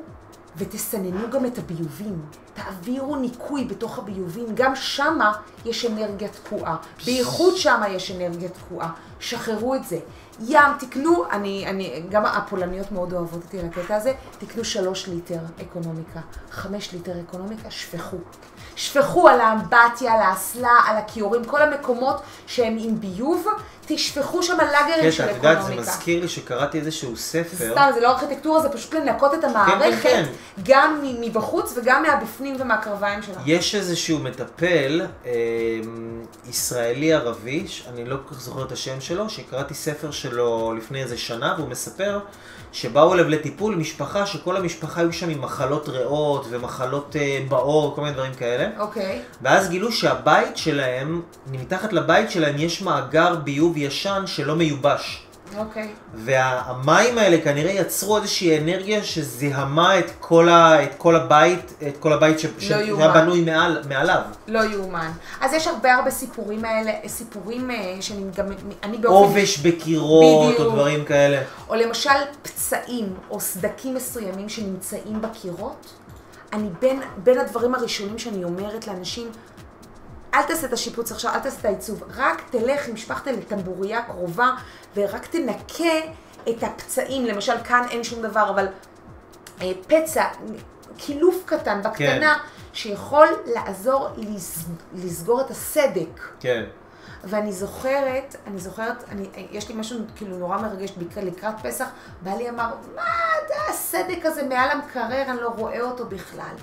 [0.57, 2.21] ותסננו גם את הביובים.
[2.53, 4.45] תעבירו ניקוי בתוך הביובים.
[4.53, 5.31] גם שמה
[5.65, 6.75] יש אנרגיה תקועה.
[7.05, 8.89] בייחוד שמה יש אנרגיה תקועה.
[9.19, 9.97] שחררו את זה.
[10.39, 15.39] ים, תקנו, אני, אני, גם הפולניות מאוד אוהבות אותי על הקטע הזה, תקנו שלוש ליטר
[15.61, 16.19] אקונומיקה,
[16.51, 18.17] חמש ליטר אקונומיקה, שפכו.
[18.75, 23.47] שפכו על האמבטיה, על האסלה, על הכיורים, כל המקומות שהם עם ביוב,
[23.87, 25.91] תשפכו שם לאגרים של קטע, את יודעת, זה אקונומיקה.
[25.91, 27.71] מזכיר לי שקראתי איזשהו ספר.
[27.71, 30.25] סתם, זה לא ארכיטקטורה, זה פשוט לנקות את המערכת, כן.
[30.63, 33.35] גם מ- מבחוץ וגם מהבפנים ומהקרביים שלה.
[33.45, 35.31] יש איזשהו מטפל אה,
[36.49, 41.03] ישראלי ערבי, ש- אני לא כל כך זוכר את השם שלו, שקראתי ספר שלו לפני
[41.03, 42.19] איזה שנה, והוא מספר
[42.71, 48.01] שבאו אליו לטיפול משפחה, שכל המשפחה היו שם עם מחלות ריאות ומחלות אה, בעור, כל
[48.01, 48.69] מיני דברים כאלה.
[48.79, 49.21] אוקיי.
[49.41, 51.21] ואז גילו שהבית שלהם,
[51.51, 55.25] מתחת לבית שלהם יש מאגר ביוב ישן שלא מיובש.
[55.57, 55.89] אוקיי.
[56.13, 62.13] והמים האלה כנראה יצרו איזושהי אנרגיה שזיהמה את כל, ה, את כל הבית, את כל
[62.13, 63.13] הבית ש, שהיה לא יאומן.
[63.13, 64.21] בנוי מעל, מעליו.
[64.47, 65.11] לא יאומן.
[65.41, 68.45] אז יש הרבה הרבה סיפורים האלה, סיפורים אה, שאני גם,
[68.83, 69.15] אני באופן...
[69.15, 70.67] עובש בקירות בדיוק.
[70.67, 71.41] או דברים כאלה.
[71.69, 72.09] או למשל
[72.41, 75.93] פצעים או סדקים מסוימים שנמצאים בקירות,
[76.53, 79.27] אני בין, בין הדברים הראשונים שאני אומרת לאנשים,
[80.35, 84.51] אל תעשה את השיפוץ עכשיו, אל תעשה את העיצוב, רק תלך עם משפחת לטמבוריה קרובה
[84.95, 85.97] ורק תנקה
[86.49, 88.67] את הפצעים, למשל כאן אין שום דבר, אבל
[89.61, 90.25] אה, פצע,
[90.97, 92.37] קילוף קטן, בקטנה,
[92.73, 96.19] שיכול לעזור לס, לסגור את הסדק.
[96.39, 96.63] כן.
[97.23, 101.85] ואני זוכרת, אני זוכרת, אני, יש לי משהו כאילו נורא מרגש לקראת פסח,
[102.21, 103.03] בעלי אמר, מה
[103.47, 106.55] זה הסדק הזה מעל המקרר, אני לא רואה אותו בכלל.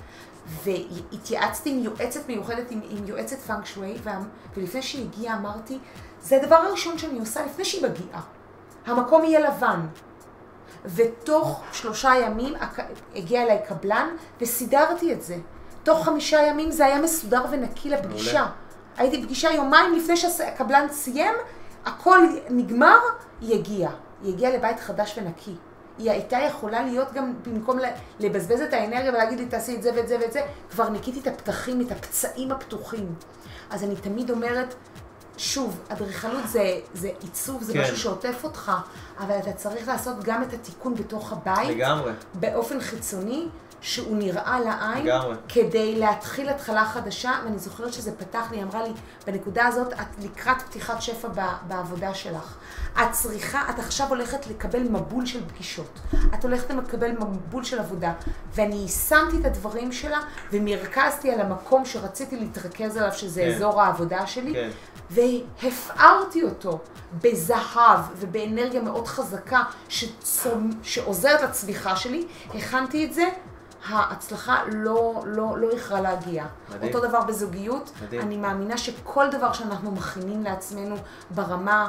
[0.63, 3.97] והתייעצתי עם יועצת מיוחדת, עם, עם יועצת פאנק שווי,
[4.57, 5.79] ולפני שהיא הגיעה אמרתי,
[6.21, 8.21] זה הדבר הראשון שאני עושה לפני שהיא מגיעה.
[8.85, 9.79] המקום יהיה לבן.
[10.85, 12.53] ותוך שלושה ימים
[13.15, 14.07] הגיע אליי קבלן
[14.41, 15.37] וסידרתי את זה.
[15.83, 18.33] תוך חמישה ימים זה היה מסודר ונקי לפגישה.
[18.33, 18.51] מעולה.
[18.97, 21.33] הייתי בפגישה יומיים לפני שהקבלן סיים,
[21.85, 22.19] הכל
[22.49, 22.97] נגמר,
[23.41, 23.91] היא הגיעה.
[24.23, 25.55] היא הגיעה לבית חדש ונקי.
[25.97, 27.79] היא הייתה יכולה להיות גם, במקום
[28.19, 30.41] לבזבז את האנרגיה ולהגיד לי תעשי את זה ואת זה ואת זה,
[30.71, 33.15] כבר ניקיתי את הפתחים, את הפצעים הפתוחים.
[33.69, 34.75] אז אני תמיד אומרת,
[35.37, 37.81] שוב, אדריכלות זה, זה עיצוב, זה כן.
[37.81, 38.71] משהו שעוטף אותך,
[39.19, 42.11] אבל אתה צריך לעשות גם את התיקון בתוך הבית, לגמרי.
[42.33, 43.47] באופן חיצוני,
[43.83, 45.35] שהוא נראה לעין, לגמרי.
[45.49, 48.89] כדי להתחיל התחלה חדשה, ואני זוכרת שזה פתח לי, היא אמרה לי,
[49.27, 52.55] בנקודה הזאת, את לקראת פתיחת שפע ב- בעבודה שלך.
[52.93, 55.99] את צריכה, את עכשיו הולכת לקבל מבול של פגישות.
[56.33, 58.13] את הולכת לקבל מבול של עבודה.
[58.55, 60.19] ואני יישמתי את הדברים שלה,
[60.51, 63.55] ומרכזתי על המקום שרציתי להתרכז עליו, שזה כן.
[63.55, 64.53] אזור העבודה שלי.
[64.53, 64.69] כן.
[65.09, 66.79] והפארתי אותו
[67.21, 70.69] בזהב ובאנרגיה מאוד חזקה שצומ...
[70.83, 73.29] שעוזרת לצמיחה שלי, הכנתי את זה,
[73.87, 76.45] ההצלחה לא, לא, לא איחרה להגיע.
[76.75, 76.93] מדהים.
[76.95, 78.21] אותו דבר בזוגיות, מדהים.
[78.21, 80.95] אני מאמינה שכל דבר שאנחנו מכינים לעצמנו
[81.31, 81.87] ברמה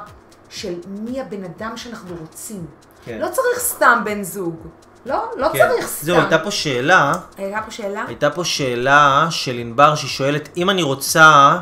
[0.51, 2.67] של מי הבן אדם שאנחנו רוצים.
[3.05, 3.19] כן.
[3.19, 4.57] לא צריך סתם בן זוג.
[5.07, 5.59] לא, לא כן.
[5.59, 6.07] צריך סתם.
[6.07, 8.05] זהו, הייתה פה שאלה, הייתה פה שאלה?
[8.09, 11.59] הייתה פה שאלה של ענבר שהיא שואלת, אם אני רוצה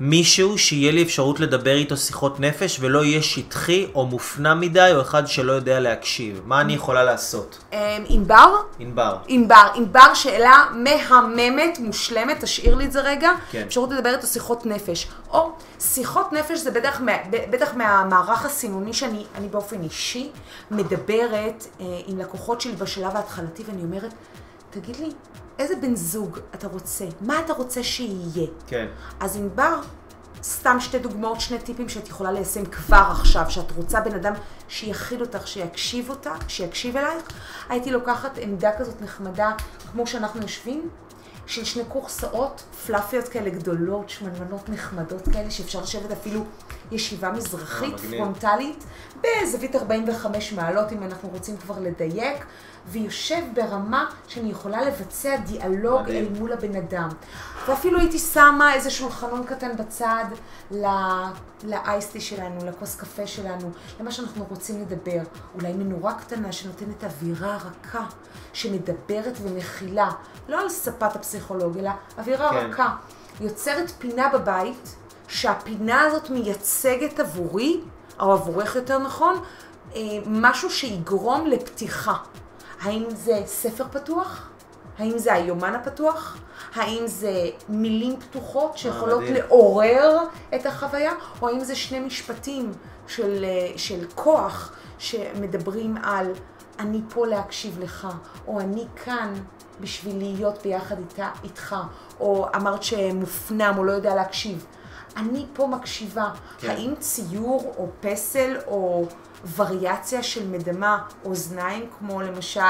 [0.00, 5.00] מישהו שיהיה לי אפשרות לדבר איתו שיחות נפש ולא יהיה שטחי או מופנם מדי או
[5.00, 6.40] אחד שלא יודע להקשיב.
[6.44, 7.58] מה אני יכולה לעשות?
[7.72, 7.78] אמ,
[8.08, 8.56] ענבר?
[8.78, 9.16] ענבר.
[9.28, 13.30] ענבר, ענבר שאלה מהממת, מושלמת, תשאיר לי את זה רגע.
[13.50, 13.62] כן.
[13.66, 15.08] אפשרות לדבר איתו שיחות נפש.
[15.30, 17.00] או, שיחות נפש זה בטח,
[17.50, 20.30] בטח מהמערך הסינוני שאני אני באופן אישי
[20.70, 24.14] מדברת אה, עם לקוחות שלי בשלב ההתחלתי ואני אומרת,
[24.70, 25.10] תגיד לי,
[25.58, 27.04] איזה בן זוג אתה רוצה?
[27.20, 28.46] מה אתה רוצה שיהיה?
[28.66, 28.86] כן.
[29.20, 29.80] אז ענבר,
[30.42, 34.32] סתם שתי דוגמאות, שני טיפים שאת יכולה ליישם כבר עכשיו, שאת רוצה בן אדם
[34.68, 37.22] שיכיל אותך, שיקשיב אותך, שיקשיב אלייך,
[37.68, 39.52] הייתי לוקחת עמדה כזאת נחמדה,
[39.92, 40.88] כמו שאנחנו יושבים,
[41.46, 46.44] של שני קורסאות פלאפיות כאלה גדולות, שמנמנות נחמדות כאלה, שאפשר לשבת אפילו
[46.92, 48.10] ישיבה מזרחית, אה.
[48.10, 48.84] פרונטלית,
[49.22, 52.44] בזווית 45 מעלות, אם אנחנו רוצים כבר לדייק,
[52.86, 56.26] ויושב ברמה שאני יכולה לבצע דיאלוג מדהים.
[56.26, 57.08] אל מול הבן אדם.
[57.68, 60.24] ואפילו הייתי שמה איזה שולחנון קטן בצד
[61.64, 63.70] לאייסטי שלנו, לכוס קפה שלנו,
[64.00, 65.22] למה שאנחנו רוצים לדבר.
[65.54, 68.04] אולי מנורה קטנה שנותנת אווירה רכה,
[68.52, 70.10] שמדברת ומכילה,
[70.48, 72.56] לא על ספת הפסיכולוג, אלא אווירה כן.
[72.56, 72.96] רכה.
[73.40, 74.96] יוצרת פינה בבית,
[75.28, 77.80] שהפינה הזאת מייצגת עבורי,
[78.20, 79.42] או עבורך יותר נכון,
[79.94, 82.14] אה, משהו שיגרום לפתיחה.
[82.82, 84.48] האם זה ספר פתוח?
[84.98, 86.38] האם זה היומן הפתוח?
[86.74, 89.34] האם זה מילים פתוחות שיכולות מדהים.
[89.34, 90.18] לעורר
[90.54, 91.12] את החוויה?
[91.42, 92.72] או האם זה שני משפטים
[93.06, 96.32] של, אה, של כוח שמדברים על
[96.78, 98.08] אני פה להקשיב לך,
[98.46, 99.34] או אני כאן
[99.80, 101.76] בשביל להיות ביחד איתה, איתך,
[102.20, 104.66] או אמרת שמופנם או לא יודע להקשיב.
[105.16, 106.30] אני פה מקשיבה.
[106.58, 106.70] כן.
[106.70, 109.06] האם ציור או פסל או
[109.56, 112.60] וריאציה של מדמה, אוזניים, כמו למשל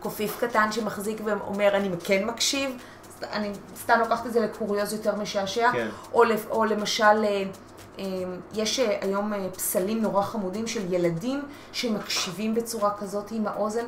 [0.00, 2.70] קופיף קטן שמחזיק ואומר אני כן מקשיב,
[3.22, 5.88] אני סתם לוקחת את זה לקוריוז יותר משעשע, כן.
[6.12, 7.42] או, או למשל, אה,
[7.98, 8.04] אה,
[8.54, 13.84] יש אה, היום פסלים נורא חמודים של ילדים שמקשיבים בצורה כזאת עם האוזן.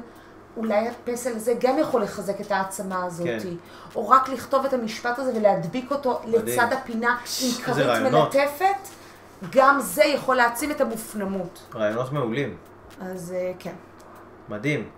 [0.56, 3.26] אולי הפסל הזה גם יכול לחזק את העצמה הזאת.
[3.26, 3.48] כן.
[3.94, 6.44] או רק לכתוב את המשפט הזה ולהדביק אותו מדהים.
[6.46, 8.12] לצד הפינה עם כרית.
[8.12, 8.88] מלטפת,
[9.50, 11.58] גם זה יכול להעצים את המופנמות.
[11.74, 12.56] רעיונות מעולים.
[13.00, 13.72] אז אה, כן.
[14.48, 14.88] מדהים.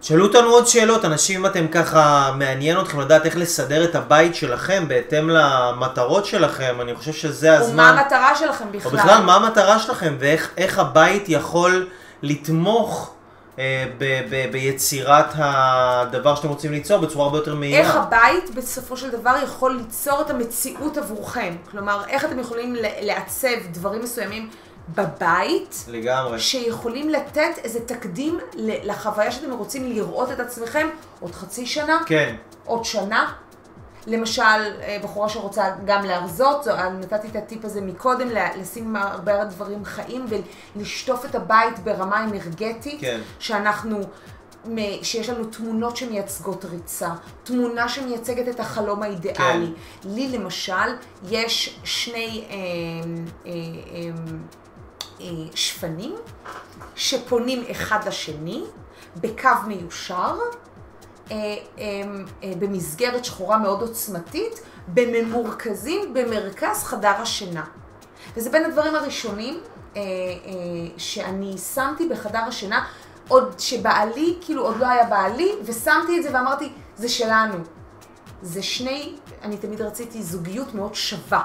[0.00, 4.34] שאלו אותנו עוד שאלות, אנשים אם אתם ככה, מעניין אתכם לדעת איך לסדר את הבית
[4.34, 7.98] שלכם בהתאם למטרות שלכם, אני חושב שזה ומה הזמן.
[7.98, 8.92] המטרה שלכם או בכלל?
[8.92, 11.88] בכלל, מה המטרה שלכם ואיך איך הבית יכול
[12.22, 13.13] לתמוך
[13.58, 17.78] ב, ב, ביצירת הדבר שאתם רוצים ליצור בצורה הרבה יותר מהירה.
[17.78, 21.56] איך הבית בסופו של דבר יכול ליצור את המציאות עבורכם.
[21.70, 24.50] כלומר, איך אתם יכולים לעצב דברים מסוימים
[24.88, 26.38] בבית, לגמרי.
[26.38, 30.88] שיכולים לתת איזה תקדים לחוויה שאתם רוצים לראות את עצמכם
[31.20, 32.34] עוד חצי שנה, כן,
[32.64, 33.32] עוד שנה.
[34.06, 36.66] למשל, אה, בחורה שרוצה גם להרזות,
[37.00, 40.26] נתתי את הטיפ הזה מקודם, לשים הרבה דברים חיים
[40.76, 43.20] ולשטוף את הבית ברמה אנרגטית, כן.
[43.38, 44.00] שאנחנו,
[45.02, 47.10] שיש לנו תמונות שמייצגות ריצה,
[47.44, 49.36] תמונה שמייצגת את החלום האידיאלי.
[49.38, 49.72] כן.
[50.04, 50.96] לי למשל,
[51.28, 52.54] יש שני אה,
[53.46, 53.52] אה,
[53.94, 54.10] אה,
[55.20, 56.14] אה, שפנים
[56.94, 58.64] שפונים אחד לשני
[59.16, 60.34] בקו מיושר.
[61.30, 61.56] אה, אה,
[62.42, 67.64] אה, במסגרת שחורה מאוד עוצמתית, בממורכזים במרכז חדר השינה.
[68.36, 69.60] וזה בין הדברים הראשונים
[69.96, 70.02] אה, אה,
[70.96, 72.84] שאני שמתי בחדר השינה,
[73.28, 77.54] עוד שבעלי, כאילו עוד לא היה בעלי, ושמתי את זה ואמרתי, זה שלנו.
[78.42, 81.42] זה שני, אני תמיד רציתי זוגיות מאוד שווה.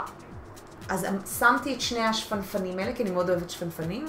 [0.90, 1.06] אז
[1.40, 4.06] שמתי את שני השפנפנים האלה, כי אני מאוד אוהבת שפנפנים,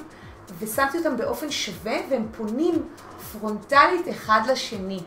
[0.58, 2.88] ושמתי אותם באופן שווה, והם פונים
[3.32, 5.00] פרונטלית אחד לשני.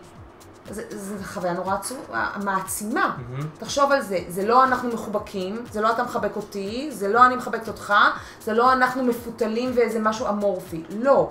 [0.69, 2.11] זה, זה חוויה נורא עצוב,
[2.43, 3.17] מעצימה.
[3.17, 3.59] Mm-hmm.
[3.59, 7.35] תחשוב על זה, זה לא אנחנו מחובקים, זה לא אתה מחבק אותי, זה לא אני
[7.35, 7.93] מחבקת אותך,
[8.41, 10.83] זה לא אנחנו מפותלים ואיזה משהו אמורפי.
[10.99, 11.29] לא.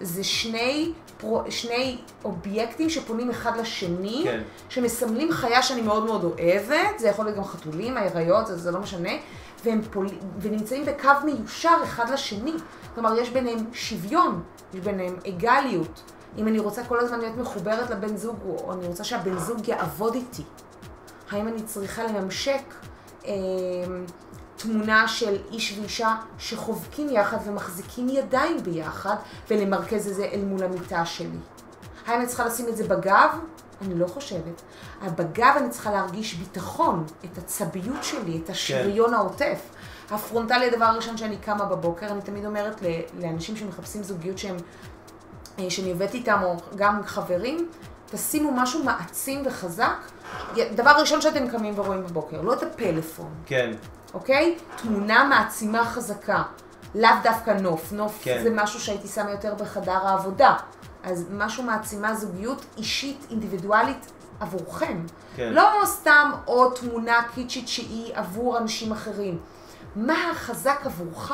[0.00, 4.40] זה שני, פרו, שני אובייקטים שפונים אחד לשני, כן.
[4.68, 8.80] שמסמלים חיה שאני מאוד מאוד אוהבת, זה יכול להיות גם חתולים, האריות, זה, זה לא
[8.80, 9.10] משנה,
[9.64, 10.06] והם פול,
[10.40, 12.52] ונמצאים בקו מיושר אחד לשני.
[12.94, 14.42] כלומר, יש ביניהם שוויון,
[14.74, 16.02] יש ביניהם אגליות.
[16.38, 20.14] אם אני רוצה כל הזמן להיות מחוברת לבן זוג, או אני רוצה שהבן זוג יעבוד
[20.14, 20.42] איתי.
[21.30, 22.62] האם אני צריכה לממשק
[23.26, 23.32] אה,
[24.56, 29.16] תמונה של איש ואישה שחובקים יחד ומחזיקים ידיים ביחד,
[29.50, 31.38] ולמרכז את זה אל מול המיטה שלי?
[32.06, 33.30] האם אני צריכה לשים את זה בגב?
[33.82, 34.62] אני לא חושבת.
[35.02, 39.60] בגב אני צריכה להרגיש ביטחון, את הצביות שלי, את השריון העוטף.
[40.10, 42.82] הפרונטלי, הדבר הראשון שאני קמה בבוקר, אני תמיד אומרת
[43.20, 44.56] לאנשים שמחפשים זוגיות שהם,
[45.60, 47.68] אה, שאני עובדת איתם, או גם חברים,
[48.10, 49.96] תשימו משהו מעצים וחזק.
[50.74, 53.70] דבר ראשון שאתם קמים ורואים בבוקר, לא את הפלאפון, כן,
[54.14, 54.56] אוקיי?
[54.76, 56.42] תמונה מעצימה חזקה.
[56.94, 58.40] לאו דווקא נוף, נוף כן.
[58.42, 60.56] זה משהו שהייתי שמה יותר בחדר העבודה.
[61.02, 65.06] אז משהו מעצימה זוגיות אישית, אינדיבידואלית, עבורכם.
[65.36, 65.52] כן.
[65.52, 69.38] לא סתם עוד תמונה קיצ'ית שהיא עבור אנשים אחרים.
[69.96, 71.32] מה החזק עבורך?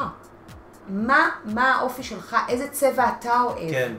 [0.88, 2.36] מה, מה האופי שלך?
[2.48, 3.70] איזה צבע אתה אוהב?
[3.70, 3.92] כן.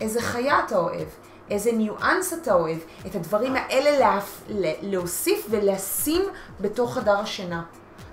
[0.00, 1.08] איזה חיה אתה אוהב?
[1.50, 2.78] איזה ניואנס אתה אוהב?
[3.06, 4.42] את הדברים האלה להפ...
[4.82, 6.22] להוסיף ולשים
[6.60, 7.62] בתוך חדר השינה.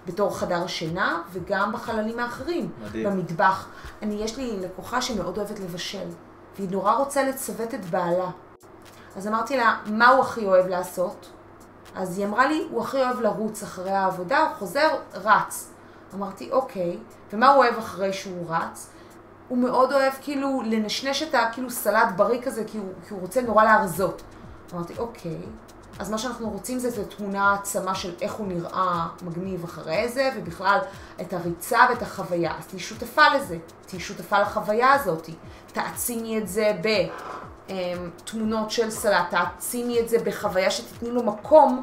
[0.05, 2.71] בתור חדר השינה וגם בחללים האחרים.
[2.81, 3.09] מדהים.
[3.09, 3.67] במטבח.
[4.01, 6.07] אני, יש לי לקוחה שמאוד אוהבת לבשל,
[6.57, 8.29] והיא נורא רוצה לצוות את בעלה.
[9.15, 11.29] אז אמרתי לה, מה הוא הכי אוהב לעשות?
[11.95, 15.69] אז היא אמרה לי, הוא הכי אוהב לרוץ אחרי העבודה, הוא חוזר, רץ.
[16.13, 16.97] אמרתי, אוקיי,
[17.33, 18.89] ומה הוא אוהב אחרי שהוא רץ?
[19.47, 23.41] הוא מאוד אוהב כאילו לנשנש את הכאילו סלט בריא כזה, כי הוא, כי הוא רוצה
[23.41, 24.21] נורא להרזות.
[24.73, 25.37] אמרתי, אוקיי,
[25.99, 30.29] אז מה שאנחנו רוצים זה, זה תמונה העצמה של איך הוא נראה מגניב אחרי זה,
[30.37, 30.79] ובכלל
[31.21, 32.51] את הריצה ואת החוויה.
[32.59, 35.29] אז תהיי שותפה לזה, תהיי שותפה לחוויה הזאת.
[35.67, 36.71] תעצימי את זה
[37.67, 41.81] בתמונות של סלט, תעצימי את זה בחוויה שתתני לו מקום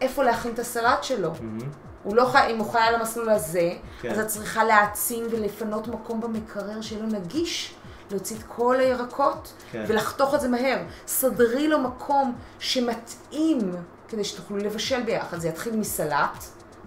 [0.00, 1.30] איפה להכין את הסלט שלו.
[1.30, 1.83] מהמם.
[2.04, 4.10] הוא לא חי, אם הוא חי על המסלול הזה, כן.
[4.10, 7.74] אז את צריכה להעצים ולפנות מקום במקרר שיהיה לו נגיש,
[8.10, 9.84] להוציא את כל הירקות כן.
[9.88, 10.78] ולחתוך את זה מהר.
[11.06, 13.72] סדרי לו מקום שמתאים
[14.08, 15.38] כדי שתוכלו לבשל ביחד.
[15.38, 16.44] זה יתחיל מסלט,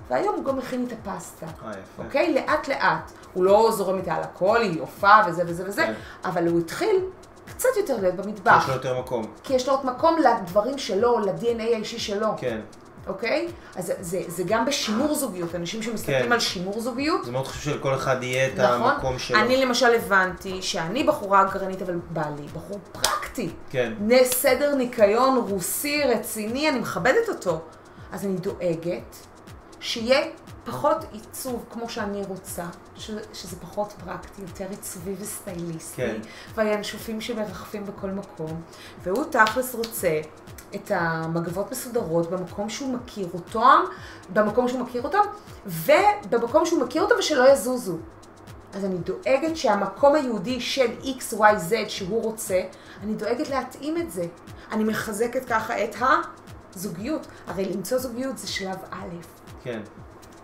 [0.09, 1.45] והיום הוא גם מכין את הפסטה.
[1.45, 2.03] אה, יפה.
[2.03, 2.33] אוקיי?
[2.33, 3.11] לאט לאט.
[3.33, 5.93] הוא לא זורם איתה על הכל, היא הופעה וזה וזה וזה, כן.
[6.25, 7.01] אבל הוא התחיל
[7.47, 8.61] קצת יותר להיות במטבח.
[8.63, 9.25] יש לו יותר מקום.
[9.43, 12.27] כי יש לו עוד מקום לדברים שלו, ל-DNA האישי שלו.
[12.37, 12.59] כן.
[13.07, 13.47] אוקיי?
[13.75, 16.31] אז זה, זה, גם בשימור זוגיות, אנשים שמסתכלים כן.
[16.31, 17.25] על שימור זוגיות.
[17.25, 18.91] זה מאוד חשוב שלכל אחד יהיה את נכון?
[18.91, 19.39] המקום שלו.
[19.39, 23.49] אני למשל הבנתי שאני בחורה גרנית, אבל בעלי בחור פרקטי.
[23.69, 23.93] כן.
[24.23, 27.61] סדר ניקיון רוסי רציני, אני מכבדת אותו.
[28.11, 29.15] אז אני דואגת
[29.79, 30.25] שיהיה
[30.65, 36.15] פחות עיצוב כמו שאני רוצה, ש, שזה פחות פרקטי, יותר עיצובי וסטייליסטי, כן.
[36.55, 38.61] והינשופים שמרחפים בכל מקום,
[39.03, 40.21] והוא תכלס רוצה
[40.75, 43.79] את המגבות מסודרות במקום שהוא מכיר אותם,
[44.33, 45.19] במקום שהוא מכיר אותם,
[45.65, 47.97] ובמקום שהוא מכיר אותם ושלא יזוזו.
[48.73, 52.61] אז אני דואגת שהמקום היהודי של XYZ שהוא רוצה,
[53.03, 54.25] אני דואגת להתאים את זה.
[54.71, 55.95] אני מחזקת ככה את
[56.75, 57.27] הזוגיות.
[57.47, 59.15] הרי למצוא זוגיות זה שלב א'.
[59.63, 59.81] כן.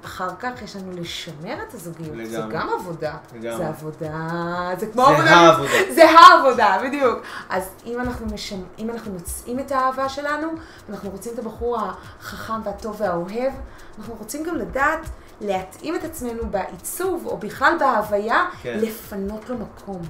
[0.06, 2.16] אחר כך יש לנו לשמר את הזוגיות.
[2.16, 2.56] זה לגמרי.
[2.56, 3.16] גם עבודה.
[3.34, 3.58] לגמרי.
[3.58, 4.30] זה עבודה,
[4.80, 5.32] זה כמו זה עבודה.
[5.32, 5.94] העבודה.
[5.96, 7.20] זה העבודה, בדיוק.
[7.50, 8.64] אז אם אנחנו, משמ...
[8.80, 10.48] אם אנחנו מוצאים את האהבה שלנו,
[10.90, 13.54] אנחנו רוצים את הבחור החכם והטוב והאוהב,
[13.98, 15.10] אנחנו רוצים גם לדעת
[15.42, 18.78] להתאים את עצמנו בעיצוב, או בכלל בהוויה, כן.
[18.82, 20.02] לפנות לו מקום.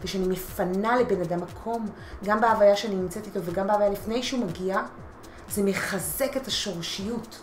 [0.00, 1.88] וכשאני מפנה לבן אדם מקום,
[2.24, 4.80] גם בהוויה שאני נמצאת איתו וגם בהוויה לפני שהוא מגיע,
[5.50, 7.40] זה מחזק את השורשיות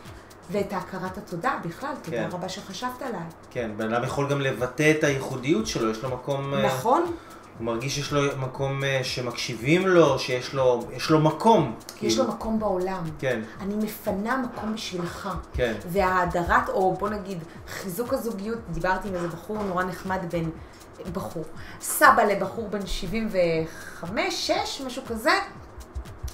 [0.51, 1.93] ואת הכרת התודה בכלל.
[2.03, 2.29] תודה כן.
[2.31, 3.21] רבה שחשבת עליי.
[3.51, 6.53] כן, בן אדם יכול גם לבטא את הייחודיות שלו, יש לו מקום...
[6.53, 7.15] אה, נכון?
[7.57, 11.75] הוא מרגיש שיש לו מקום אה, שמקשיבים לו, שיש לו, יש לו מקום.
[12.01, 13.03] יש לו מקום בעולם.
[13.19, 15.29] כן, אני מפנה מקום בשבילך.
[15.53, 15.73] כן.
[15.87, 20.49] וההדרת, או בוא נגיד, חיזוק הזוגיות, דיברתי עם איזה בחור נורא נחמד בן,
[21.13, 21.43] בחור,
[21.81, 25.31] סבא לבחור בן 75, 6, משהו כזה,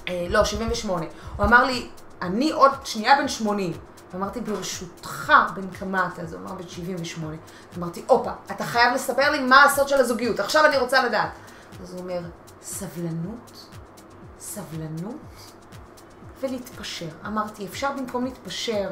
[0.08, 1.06] אה, לא, 78.
[1.36, 1.88] הוא אמר לי,
[2.22, 3.72] אני עוד שנייה בן 80.
[4.14, 6.22] אמרתי, ברשותך, בן כמה אתה?
[6.22, 7.36] אז הוא אמר, בן 78.
[7.78, 11.30] אמרתי, הופה, אתה חייב לספר לי מה הסוד של הזוגיות, עכשיו אני רוצה לדעת.
[11.82, 12.20] אז הוא אומר,
[12.62, 13.68] סבלנות,
[14.40, 15.16] סבלנות
[16.40, 17.08] ולהתפשר.
[17.26, 18.88] אמרתי, אפשר במקום להתפשר,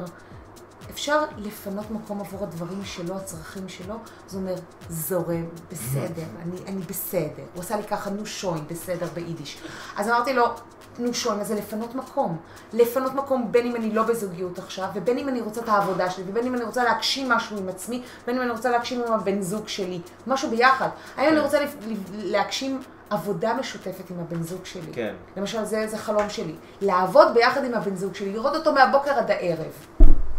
[0.89, 3.95] אפשר לפנות מקום עבור הדברים שלו, הצרכים שלו.
[4.29, 4.55] אז אומר,
[4.89, 7.43] זורם, בסדר, אני, אני בסדר.
[7.53, 9.61] הוא עשה לי ככה, נו שוין, בסדר, ביידיש.
[9.97, 10.55] אז אמרתי לו,
[10.99, 12.37] נו שוין, אז זה לפנות מקום.
[12.73, 16.23] לפנות מקום בין אם אני לא בזוגיות עכשיו, ובין אם אני רוצה את העבודה שלי,
[16.27, 19.41] ובין אם אני רוצה להגשים משהו עם עצמי, בין אם אני רוצה להגשים עם הבן
[19.41, 20.89] זוג שלי, משהו ביחד.
[21.17, 24.91] האם אני רוצה לפ- לפ- להגשים עבודה משותפת עם הבן זוג שלי.
[24.93, 25.13] כן.
[25.37, 26.55] למשל, זה, זה חלום שלי.
[26.81, 29.71] לעבוד ביחד עם הבן זוג שלי, לראות אותו מהבוקר עד הערב.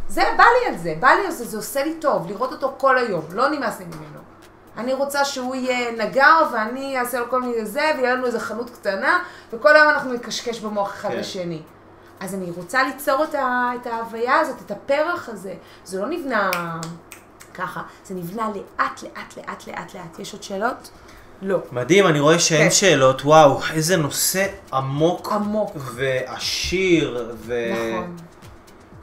[0.09, 2.75] זה, בא לי על זה, בא לי על זה, זה עושה לי טוב, לראות אותו
[2.79, 4.19] כל היום, לא נמאס לי ממנו.
[4.77, 8.71] אני רוצה שהוא יהיה נגר, ואני אעשה לו כל מיני זה, ויהיה לנו איזה חנות
[8.71, 11.17] קטנה, וכל היום אנחנו נקשקש במוח אחד כן.
[11.17, 11.63] לשני.
[12.21, 15.55] אז אני רוצה ליצור את, ה, את ההוויה הזאת, את הפרח הזה.
[15.85, 16.51] זה לא נבנה
[17.55, 20.19] ככה, זה נבנה לאט, לאט, לאט, לאט, לאט.
[20.19, 20.91] יש עוד שאלות?
[21.43, 21.59] לא.
[21.73, 22.71] מדהים, אני רואה שאין כן.
[22.71, 25.33] שאלות, וואו, איזה נושא עמוק.
[25.33, 25.71] עמוק.
[25.77, 28.17] ועשיר, נכון.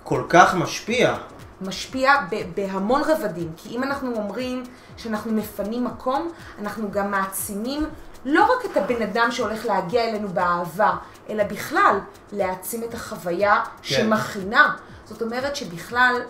[0.03, 1.15] וכל כך משפיע.
[1.61, 2.13] משפיע
[2.55, 4.63] בהמון רבדים, כי אם אנחנו אומרים
[4.97, 7.85] שאנחנו מפנים מקום, אנחנו גם מעצימים
[8.25, 10.95] לא רק את הבן אדם שהולך להגיע אלינו באהבה,
[11.29, 11.99] אלא בכלל
[12.31, 13.95] להעצים את החוויה כן.
[13.95, 14.75] שמכינה.
[15.05, 16.21] זאת אומרת שבכלל,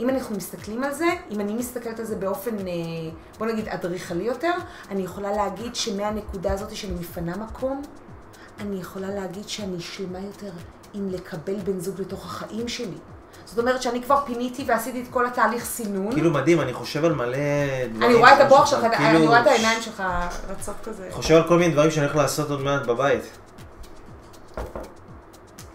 [0.00, 2.72] אם אנחנו מסתכלים על זה, אם אני מסתכלת על זה באופן, אה,
[3.38, 4.52] בוא נגיד, אדריכלי יותר,
[4.90, 7.82] אני יכולה להגיד שמהנקודה הזאת שאני מפנה מקום,
[8.60, 10.50] אני יכולה להגיד שאני שלמה יותר
[10.94, 12.98] עם לקבל בן זוג לתוך החיים שלי.
[13.44, 16.12] זאת אומרת שאני כבר פיניתי ועשיתי את כל התהליך סינון.
[16.12, 17.36] כאילו מדהים, אני חושב על מלא
[17.92, 18.02] דברים.
[18.02, 20.02] אני רואה את שלך, שלך, כאילו, אני רואה את העיניים שלך
[20.50, 21.08] רצות כזה.
[21.10, 23.22] חושב על כל מיני דברים שאני הולך לעשות עוד מעט בבית.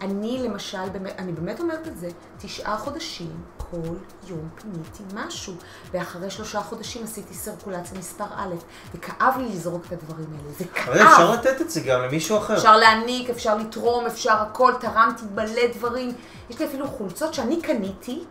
[0.04, 0.78] אני למשל,
[1.18, 3.94] אני באמת אומרת את זה, תשעה חודשים, כל
[4.28, 5.54] יום פיניתי משהו,
[5.92, 8.54] ואחרי שלושה חודשים עשיתי סרקולציה מספר א',
[8.94, 11.30] וכאב לי לזרוק את הדברים האלה, זה אבל אפשר כאב.
[11.30, 12.56] לתת את זה גם למישהו אחר.
[12.56, 16.12] אפשר להעניק, אפשר לתרום, אפשר הכל, תרמתי מלא דברים.
[16.50, 18.24] יש לי אפילו חולצות שאני קניתי.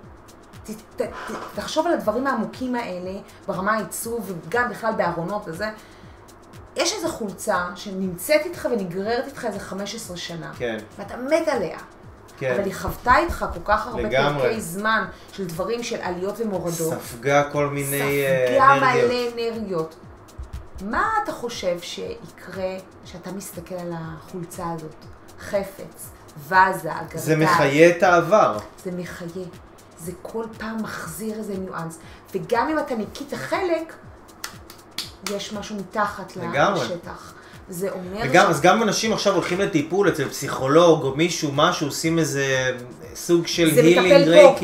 [0.63, 3.11] ת, ת, ת, תחשוב על הדברים העמוקים האלה,
[3.47, 5.69] ברמה העיצוב, וגם בכלל בארונות וזה.
[6.76, 10.51] יש איזו חולצה שנמצאת איתך ונגררת איתך איזה 15 שנה.
[10.57, 11.80] כן, ואתה מת עליה.
[12.38, 12.53] כן.
[12.53, 14.41] אבל היא חוותה איתך כל כך הרבה לגמרי.
[14.41, 16.93] פרקי זמן של דברים של עליות ומורדות.
[16.93, 19.34] ספגה כל מיני אה, ספגה אנרגיות.
[19.36, 19.95] מלא אנרגיות.
[20.82, 24.95] מה אתה חושב שיקרה כשאתה מסתכל על החולצה הזאת?
[25.39, 26.09] חפץ,
[26.47, 27.17] ואזה, אגרטל.
[27.17, 28.57] זה מחיה את העבר.
[28.84, 29.43] זה מחיה.
[29.97, 31.99] זה כל פעם מחזיר איזה ניואנס.
[32.36, 33.93] וגם אם אתה ניקית חלק,
[35.36, 36.80] יש משהו מתחת לגמרי.
[36.86, 37.34] לשטח.
[37.69, 42.19] זה אומר וגם, אז גם אנשים עכשיו הולכים לטיפול אצל פסיכולוג או מישהו, משהו, עושים
[42.19, 42.71] איזה
[43.15, 44.59] סוג של זה healing מטפל פה.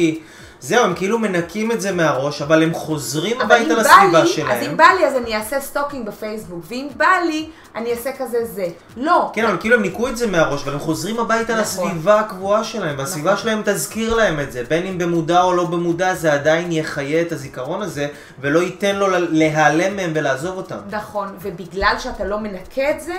[0.61, 4.51] זהו, הם כאילו מנקים את זה מהראש, אבל הם חוזרים הביתה לסביבה לי, שלהם.
[4.51, 8.45] אז אם בא לי אז אני אעשה stalking בפייסבוק, ואם בא לי, אני אעשה כזה
[8.45, 8.65] זה.
[8.97, 9.29] לא.
[9.33, 11.61] כן, אבל כאילו הם ניקו את זה מהראש, אבל הם חוזרים הביתה נכון.
[11.87, 13.43] לסביבה הקבועה שלהם, והסביבה נכון.
[13.43, 17.31] שלהם תזכיר להם את זה, בין אם במודע או לא במודע, זה עדיין יחיה את
[17.31, 18.07] הזיכרון הזה,
[18.39, 20.77] ולא ייתן לו להיעלם מהם ולעזוב אותם.
[20.91, 23.15] נכון, ובגלל שאתה לא מנקה את זה,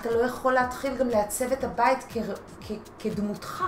[0.00, 2.16] אתה לא יכול להתחיל גם לעצב את הבית כ-
[2.68, 3.64] כ- כדמותך.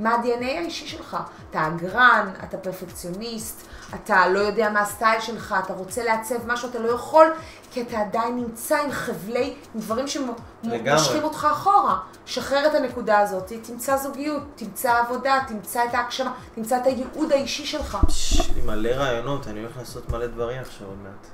[0.00, 1.16] מה ה-DNA האישי שלך?
[1.50, 6.78] אתה אגרן, אתה פרפקציוניסט, אתה לא יודע מה הסטייל שלך, אתה רוצה לעצב משהו, אתה
[6.78, 7.26] לא יכול,
[7.72, 10.08] כי אתה עדיין נמצא עם חבלי, עם דברים.
[10.08, 11.98] שמושכים אותך אחורה.
[12.26, 17.66] שחרר את הנקודה הזאת, תמצא זוגיות, תמצא עבודה, תמצא את ההגשמה, תמצא את הייעוד האישי
[17.66, 17.98] שלך.
[18.08, 21.26] יש לי מלא רעיונות, אני הולך לעשות מלא דברים עכשיו עוד מעט.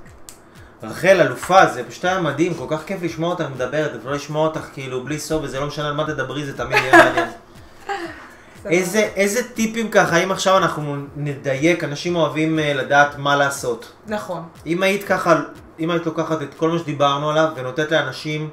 [0.83, 4.67] רחל, אלופה, זה פשוט היה מדהים, כל כך כיף לשמוע אותך מדברת, ולא לשמוע אותך
[4.73, 7.29] כאילו בלי סוף, וזה לא משנה על מה תדברי, זה תמיד יהיה מעניין.
[8.69, 13.91] איזה, איזה טיפים ככה, אם עכשיו אנחנו נדייק, אנשים אוהבים אה, לדעת מה לעשות.
[14.07, 14.43] נכון.
[14.65, 15.35] אם היית ככה,
[15.79, 18.49] אם היית לוקחת את כל מה שדיברנו עליו ונותנת לאנשים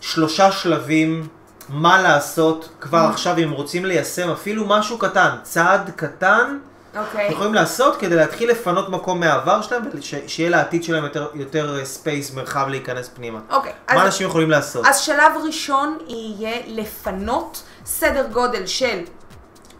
[0.00, 1.28] שלושה שלבים
[1.68, 6.58] מה לעשות כבר עכשיו אם רוצים ליישם אפילו משהו קטן, צעד קטן,
[6.96, 7.32] אוקיי.
[7.32, 12.66] יכולים לעשות כדי להתחיל לפנות מקום מהעבר שלהם ושיהיה לעתיד שלהם יותר, יותר space, מרחב
[12.68, 13.38] להיכנס פנימה.
[13.50, 13.72] אוקיי.
[13.88, 14.86] מה אז- אנשים יכולים לעשות?
[14.86, 18.98] אז שלב ראשון יהיה לפנות סדר גודל של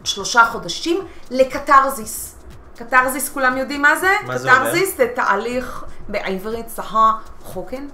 [0.05, 1.01] שלושה חודשים
[1.31, 2.35] לקתרזיס.
[2.77, 4.11] קתרזיס, כולם יודעים מה זה?
[4.27, 4.65] מה זה אומר?
[4.65, 7.87] קתרזיס זה תהליך, בעברית סהה חוקן.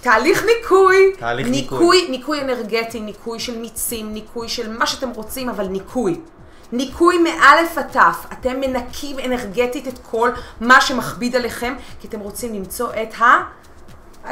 [0.00, 5.66] תהליך ניקוי, תהליך ניקוי, ניקוי אנרגטי, ניקוי של מיצים, ניקוי של מה שאתם רוצים, אבל
[5.66, 6.20] ניקוי.
[6.72, 10.30] ניקוי מאלף עד תף, אתם מנקים אנרגטית את כל
[10.60, 13.24] מה שמכביד עליכם, כי אתם רוצים למצוא את ה...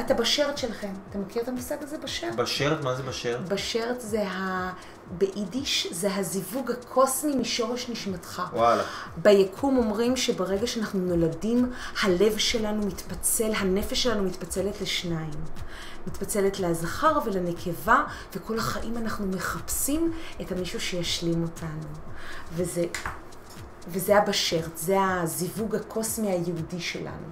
[0.01, 0.93] את הבשרת שלכם.
[1.11, 2.37] אתה מכיר את המושג הזה בשרת?
[2.37, 2.85] בשרת?
[2.85, 3.49] מה זה בשרת?
[3.49, 4.71] בשרת זה ה...
[5.11, 8.43] ביידיש זה הזיווג הקוסמי משורש נשמתך.
[8.53, 8.83] וואלה.
[9.17, 15.31] ביקום אומרים שברגע שאנחנו נולדים, הלב שלנו מתפצל, הנפש שלנו מתפצלת לשניים.
[16.07, 18.03] מתפצלת לזכר ולנקבה,
[18.35, 21.89] וכל החיים אנחנו מחפשים את המישהו שישלים אותנו.
[22.55, 22.85] וזה,
[23.89, 27.27] וזה הבשרת, זה הזיווג הקוסמי היהודי שלנו.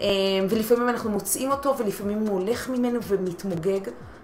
[0.00, 0.06] אה,
[0.50, 3.80] ולפעמים אנחנו מוצאים אותו, ולפעמים הוא הולך ממנו ומתמוגג,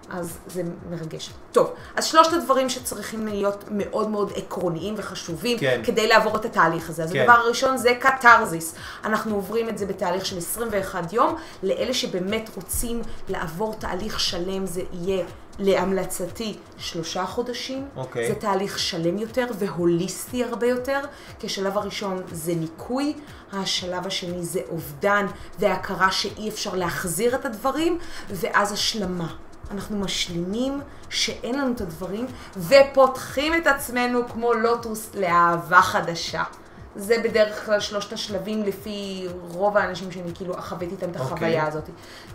[0.09, 1.29] אז זה מרגש.
[1.51, 5.81] טוב, אז שלושת הדברים שצריכים להיות מאוד מאוד עקרוניים וחשובים, כן.
[5.85, 7.03] כדי לעבור את התהליך הזה.
[7.03, 7.19] אז כן.
[7.19, 8.75] הדבר הראשון זה קתרזיס.
[9.03, 11.35] אנחנו עוברים את זה בתהליך של 21 יום.
[11.63, 15.25] לאלה שבאמת רוצים לעבור תהליך שלם, זה יהיה
[15.59, 17.87] להמלצתי שלושה חודשים.
[17.95, 18.27] אוקיי.
[18.27, 20.99] זה תהליך שלם יותר והוליסטי הרבה יותר,
[21.39, 23.13] כי השלב הראשון זה ניקוי,
[23.53, 25.25] השלב השני זה אובדן
[25.59, 27.99] והכרה שאי אפשר להחזיר את הדברים,
[28.29, 29.35] ואז השלמה.
[29.71, 32.25] אנחנו משלימים שאין לנו את הדברים,
[32.57, 36.43] ופותחים את עצמנו כמו לוטוס לאהבה חדשה.
[36.95, 41.25] זה בדרך כלל שלושת השלבים לפי רוב האנשים שאני כאילו חוויתי איתם את אוקיי.
[41.25, 41.83] החוויה הזאת.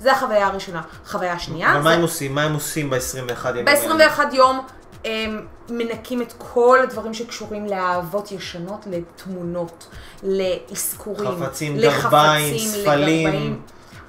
[0.00, 0.82] זה החוויה הראשונה.
[1.06, 2.34] חוויה שנייה, אבל זה מה הם עושים?
[2.34, 3.68] מה הם עושים ב-21 ימים?
[3.68, 4.08] האלה?
[4.08, 4.60] ב-21 יום
[5.04, 9.88] הם מנקים את כל הדברים שקשורים לאהבות ישנות, לתמונות,
[10.22, 13.28] לאזכורים, חפצים, לחפצים, גרביים, ספלים.
[13.28, 13.60] לגרביים.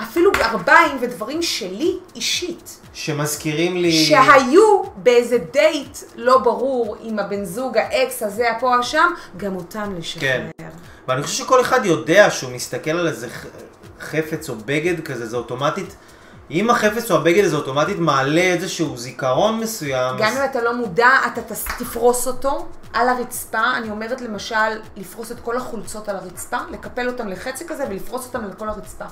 [0.02, 2.80] אפילו גרביים ודברים שלי אישית.
[2.94, 3.92] שמזכירים לי...
[3.92, 10.22] שהיו באיזה דייט לא ברור עם הבן זוג, האקס הזה, הפה, השם, גם אותם לשחרר.
[10.58, 10.70] כן.
[11.08, 13.28] ואני חושב שכל אחד יודע שהוא מסתכל על איזה
[14.00, 15.96] חפץ או בגד כזה, זה אוטומטית,
[16.52, 20.74] אם החפץ או הבגד הזה אוטומטית מעלה איזשהו זיכרון מסוים, גם אז- אם אתה לא
[20.76, 21.42] מודע, אתה
[21.80, 23.78] תפרוס אותו על הרצפה.
[23.78, 24.56] אני אומרת למשל,
[24.98, 29.06] לפרוס את כל החולצות על הרצפה, לקפל אותם לחצי כזה ולפרוס אותם על כל הרצפה.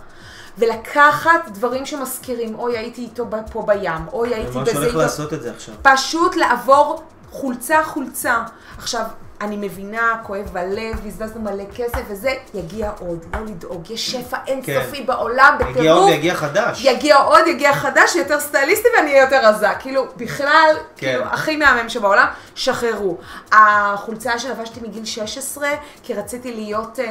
[0.57, 4.97] ולקחת דברים שמזכירים, אוי, הייתי איתו פה בים, אוי, הייתי אני ממש בזה הולך איתו.
[4.97, 5.75] לעשות את זה עכשיו.
[5.81, 8.43] פשוט לעבור חולצה חולצה.
[8.77, 9.03] עכשיו,
[9.41, 14.97] אני מבינה, כואב בלב, בזבזנו מלא כסף וזה, יגיע עוד, לא לדאוג, יש שפע אינסופי
[14.97, 15.05] כן.
[15.05, 15.77] בעולם, בטירוף.
[15.77, 16.85] יגיע עוד ויגיע חדש.
[16.85, 19.67] יגיע עוד, יגיע חדש, יותר סטייליסטי ואני אהיה יותר רזה.
[19.79, 21.07] כאילו, בכלל, כן.
[21.07, 23.17] כאילו, הכי מהמם שבעולם, שחררו.
[23.51, 25.69] החולצה שלבשתי מגיל 16,
[26.03, 27.05] כי רציתי להיות אה,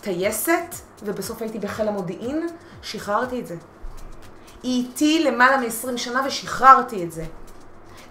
[0.00, 0.74] טייסת,
[1.04, 2.46] ובסוף הייתי בחיל המודיעין,
[2.82, 3.56] שחררתי את זה.
[4.62, 7.24] היא איתי למעלה מ-20 שנה ושחררתי את זה.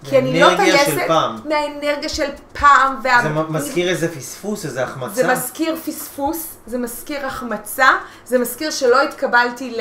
[0.04, 1.40] כי אני לא מהאנרגיה של טייסת, פעם.
[1.46, 2.96] מהאנרגיה של פעם.
[3.04, 3.22] וה...
[3.24, 5.16] זה מזכיר איזה פספוס, איזה החמצה.
[5.16, 7.88] זה מזכיר פספוס, זה מזכיר החמצה,
[8.26, 9.78] זה מזכיר שלא התקבלתי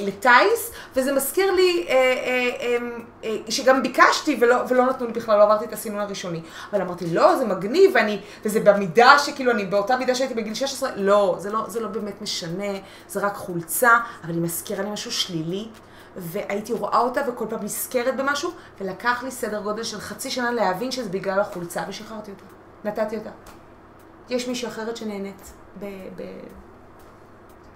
[0.00, 2.76] לטיס, וזה מזכיר לי אה, אה, אה,
[3.24, 6.40] אה, שגם ביקשתי ולא, ולא נתנו לי בכלל, לא עברתי את הסינון הראשוני.
[6.72, 10.90] אבל אמרתי, לא, זה מגניב, ואני, וזה במידה שכאילו, אני באותה מידה שהייתי בגיל 16,
[10.96, 12.72] לא, זה לא, זה לא באמת משנה,
[13.08, 15.68] זה רק חולצה, אבל היא מזכירה לי משהו שלילי.
[16.16, 18.50] והייתי רואה אותה וכל פעם נזכרת במשהו,
[18.80, 22.44] ולקח לי סדר גודל של חצי שנה להבין שזה בגלל החולצה, ושחררתי אותה.
[22.84, 23.30] נתתי אותה.
[24.28, 25.52] יש מישהי אחרת שנהנית.
[25.80, 25.84] ב...
[26.16, 26.22] ב...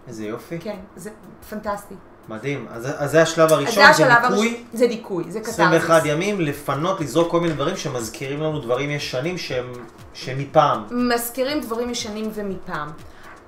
[0.08, 0.58] איזה יופי.
[0.58, 1.10] כן, זה
[1.50, 1.94] פנטסטי.
[2.28, 2.66] מדהים.
[2.70, 4.64] אז אז זה השלב הראשון, זה ניקוי.
[4.72, 5.60] זה דיכוי, זה קטרזיס.
[5.60, 9.72] 21 ימים, לפנות, לזרוק כל מיני דברים שמזכירים לנו דברים ישנים שהם,
[10.14, 10.84] שהם מפעם.
[10.90, 12.88] מזכירים דברים ישנים ומפעם.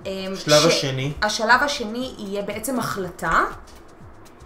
[0.06, 1.12] אמ, שלב השני.
[1.22, 3.44] השלב השני יהיה בעצם החלטה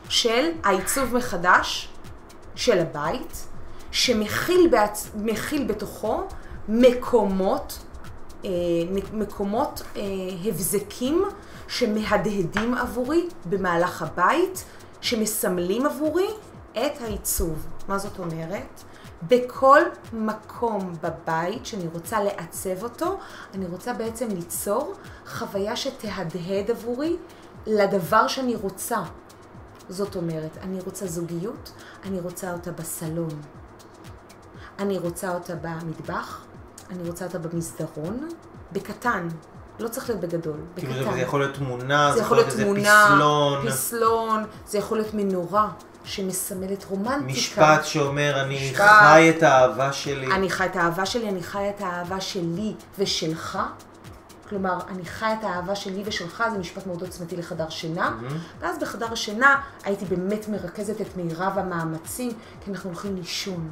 [0.09, 1.89] של העיצוב מחדש
[2.55, 3.47] של הבית,
[3.91, 5.11] שמכיל בעצ...
[5.67, 6.23] בתוכו
[6.69, 7.79] מקומות,
[8.45, 8.51] אה,
[9.13, 10.03] מקומות אה,
[10.45, 11.25] הבזקים
[11.69, 14.65] שמהדהדים עבורי במהלך הבית,
[15.01, 16.29] שמסמלים עבורי
[16.73, 17.67] את העיצוב.
[17.89, 18.83] מה זאת אומרת?
[19.23, 19.81] בכל
[20.13, 23.19] מקום בבית שאני רוצה לעצב אותו,
[23.55, 24.95] אני רוצה בעצם ליצור
[25.27, 27.17] חוויה שתהדהד עבורי
[27.67, 28.99] לדבר שאני רוצה.
[29.89, 31.73] זאת אומרת, אני רוצה זוגיות,
[32.05, 33.41] אני רוצה אותה בסלון.
[34.79, 36.45] אני רוצה אותה במטבח,
[36.91, 38.29] אני רוצה אותה במסדרון,
[38.73, 39.29] בקטן.
[39.79, 41.13] לא צריך להיות בגדול, בקטן.
[41.13, 45.69] זה יכול להיות תמונה, זה יכול להיות תמונה, פסלון, פסלון, זה יכול להיות מנורה
[46.05, 47.25] שמסמלת רומנטיקה.
[47.25, 48.81] משפט שאומר אני משפט.
[48.81, 50.27] חי את האהבה שלי.
[50.33, 53.59] אני חי את האהבה שלי, אני חי את האהבה שלי ושלך.
[54.49, 58.19] כלומר, אני חי את האהבה שלי ושלך, זה משפט מאוד עוצמתי לחדר שינה.
[58.61, 63.71] ואז בחדר השינה הייתי באמת מרכזת את מירב המאמצים, כי אנחנו הולכים לישון.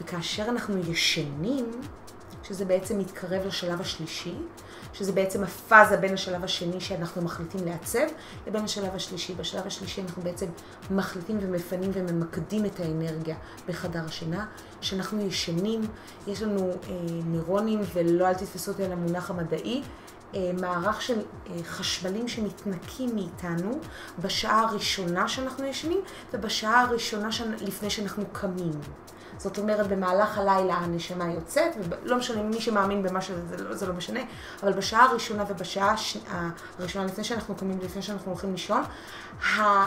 [0.00, 1.70] וכאשר אנחנו ישנים,
[2.42, 4.34] שזה בעצם מתקרב לשלב השלישי,
[4.92, 8.06] שזה בעצם הפאזה בין השלב השני שאנחנו מחליטים לעצב,
[8.46, 9.34] לבין השלב השלישי.
[9.34, 10.46] בשלב השלישי אנחנו בעצם
[10.90, 13.36] מחליטים ומפנים וממקדים את האנרגיה
[13.68, 14.46] בחדר השינה.
[14.80, 15.80] כשאנחנו ישנים,
[16.26, 19.82] יש לנו אה, נוירונים, ולא אל תתפסו אותי על המונח המדעי,
[20.60, 23.80] מערך של אה, חשמלים שמתנקים מאיתנו
[24.18, 26.00] בשעה הראשונה שאנחנו ישנים
[26.32, 27.52] ובשעה הראשונה שנ...
[27.60, 28.80] לפני שאנחנו קמים.
[29.38, 33.86] זאת אומרת, במהלך הלילה הנשמה יוצאת, ולא משנה, מי שמאמין במה שזה, זה לא, זה
[33.86, 34.20] לא משנה,
[34.62, 36.16] אבל בשעה הראשונה ובשעה הש...
[36.78, 38.82] הראשונה לפני שאנחנו קמים ולפני שאנחנו הולכים לישון,
[39.42, 39.86] ה...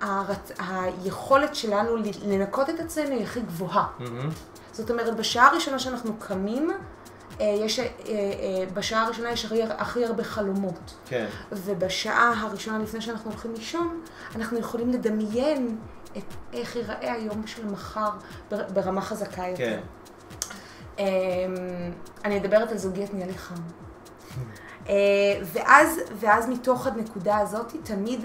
[0.00, 0.52] הרצ...
[0.58, 3.86] היכולת שלנו לנקות את עצמנו היא הכי גבוהה.
[3.98, 4.30] מהמם.
[4.72, 6.76] זאת אומרת, בשעה הראשונה שאנחנו קמים, אה,
[7.40, 7.90] יש, אה, אה,
[8.74, 10.94] בשעה הראשונה יש הכי, הכי הרבה חלומות.
[11.06, 11.26] כן.
[11.52, 14.00] ובשעה הראשונה לפני שאנחנו הולכים לישון,
[14.36, 15.78] אנחנו יכולים לדמיין
[16.16, 16.22] את
[16.52, 18.10] איך ייראה היום של מחר
[18.50, 19.56] בר- ברמה חזקה יותר.
[19.56, 19.80] כן.
[20.98, 21.04] אמ,
[22.24, 23.54] אני מדברת על זוגיות נהיה לי חם.
[24.88, 24.94] אה,
[25.44, 28.24] ואז, ואז מתוך הנקודה הזאת, תמיד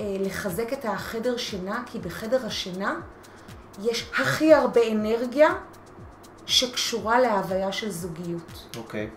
[0.00, 2.94] אה, לחזק את החדר שינה, כי בחדר השינה
[3.82, 5.48] יש הכי הרבה אנרגיה
[6.50, 8.76] שקשורה להוויה של זוגיות.
[8.76, 9.08] אוקיי.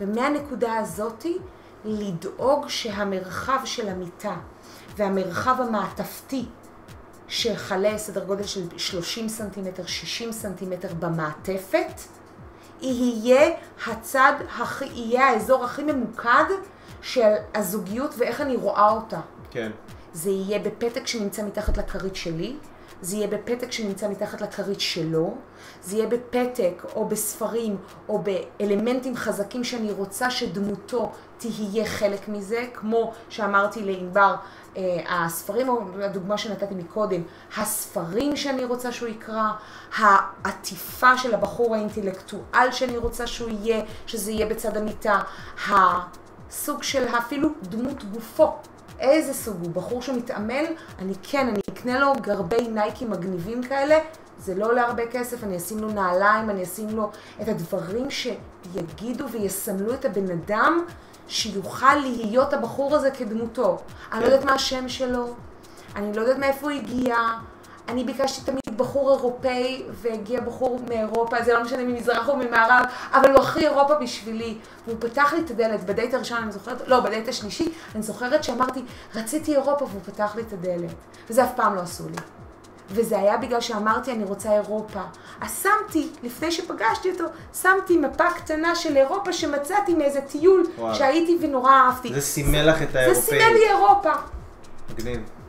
[0.00, 1.38] ומהנקודה הזאתי,
[1.84, 4.36] לדאוג שהמרחב של המיטה
[4.96, 6.44] והמרחב המעטפתי
[7.28, 12.00] שכלה סדר גודל של 30 סנטימטר, 60 סנטימטר במעטפת,
[12.80, 13.50] יהיה
[13.86, 16.44] הצד, הכי, יהיה האזור הכי ממוקד
[17.02, 19.20] של הזוגיות ואיך אני רואה אותה.
[19.50, 19.70] כן.
[20.12, 22.56] זה יהיה בפתק שנמצא מתחת לכרית שלי,
[23.02, 25.34] זה יהיה בפתק שנמצא מתחת לכרית שלו,
[25.82, 27.76] זה יהיה בפתק או בספרים
[28.08, 34.34] או באלמנטים חזקים שאני רוצה שדמותו תהיה חלק מזה, כמו שאמרתי לענבר,
[34.76, 37.22] אה, הספרים, או הדוגמה שנתתי מקודם,
[37.56, 39.50] הספרים שאני רוצה שהוא יקרא,
[39.96, 45.20] העטיפה של הבחור האינטלקטואל שאני רוצה שהוא יהיה, שזה יהיה בצד המיטה,
[45.68, 48.52] הסוג של אפילו דמות גופו.
[49.00, 50.64] איזה סוג הוא, בחור שמתעמל,
[50.98, 53.98] אני כן, אני אקנה לו גרבי נייקי מגניבים כאלה,
[54.38, 57.10] זה לא עולה הרבה כסף, אני אשים לו נעליים, אני אשים לו
[57.42, 60.84] את הדברים שיגידו ויסמלו את הבן אדם
[61.28, 63.78] שיוכל להיות הבחור הזה כדמותו.
[64.12, 65.34] אני לא יודעת מה השם שלו,
[65.96, 67.16] אני לא יודעת מאיפה הוא הגיע,
[67.90, 73.30] אני ביקשתי תמיד בחור אירופאי והגיע בחור מאירופה, זה לא משנה ממזרח או ממערב, אבל
[73.30, 74.58] הוא הכי אירופה בשבילי.
[74.86, 78.82] והוא פתח לי את הדלת, בדייט הראשון אני זוכרת, לא, בדייט השלישי, אני זוכרת שאמרתי,
[79.14, 80.94] רציתי אירופה והוא פתח לי את הדלת.
[81.30, 82.16] וזה אף פעם לא עשו לי.
[82.90, 85.00] וזה היה בגלל שאמרתי אני רוצה אירופה.
[85.40, 87.24] אז שמתי, לפני שפגשתי אותו,
[87.62, 90.94] שמתי מפה קטנה של אירופה שמצאתי מאיזה טיול וואו.
[90.94, 92.14] שהייתי ונורא אהבתי.
[92.14, 93.24] זה סימל לך את האירופאים.
[93.24, 94.12] זה סימל לי אירופה.
[94.90, 95.39] מגניב.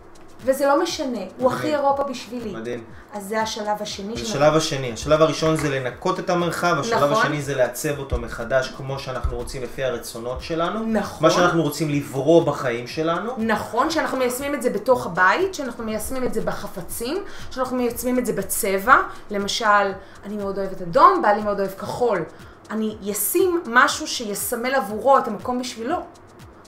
[0.46, 2.54] וזה לא משנה, הוא הכי אירופה בשבילי.
[2.54, 2.84] מדהים.
[3.14, 4.30] אז זה השלב השני שלנו.
[4.30, 4.94] השלב השני.
[4.94, 7.14] השלב הראשון זה לנקות את המרחב, השלב נכון.
[7.14, 10.86] השני זה לעצב אותו מחדש כמו שאנחנו רוצים לפי הרצונות שלנו.
[10.86, 11.18] נכון.
[11.28, 13.34] מה שאנחנו רוצים לברוא בחיים שלנו.
[13.38, 18.26] נכון, שאנחנו מיישמים את זה בתוך הבית, שאנחנו מיישמים את זה בחפצים, שאנחנו מיישמים את
[18.26, 18.96] זה בצבע.
[19.32, 19.92] למשל,
[20.26, 22.24] אני מאוד אוהבת אדום, בעלי מאוד אוהב כחול.
[22.72, 25.98] אני אשים משהו שיסמל עבורו את המקום בשבילו.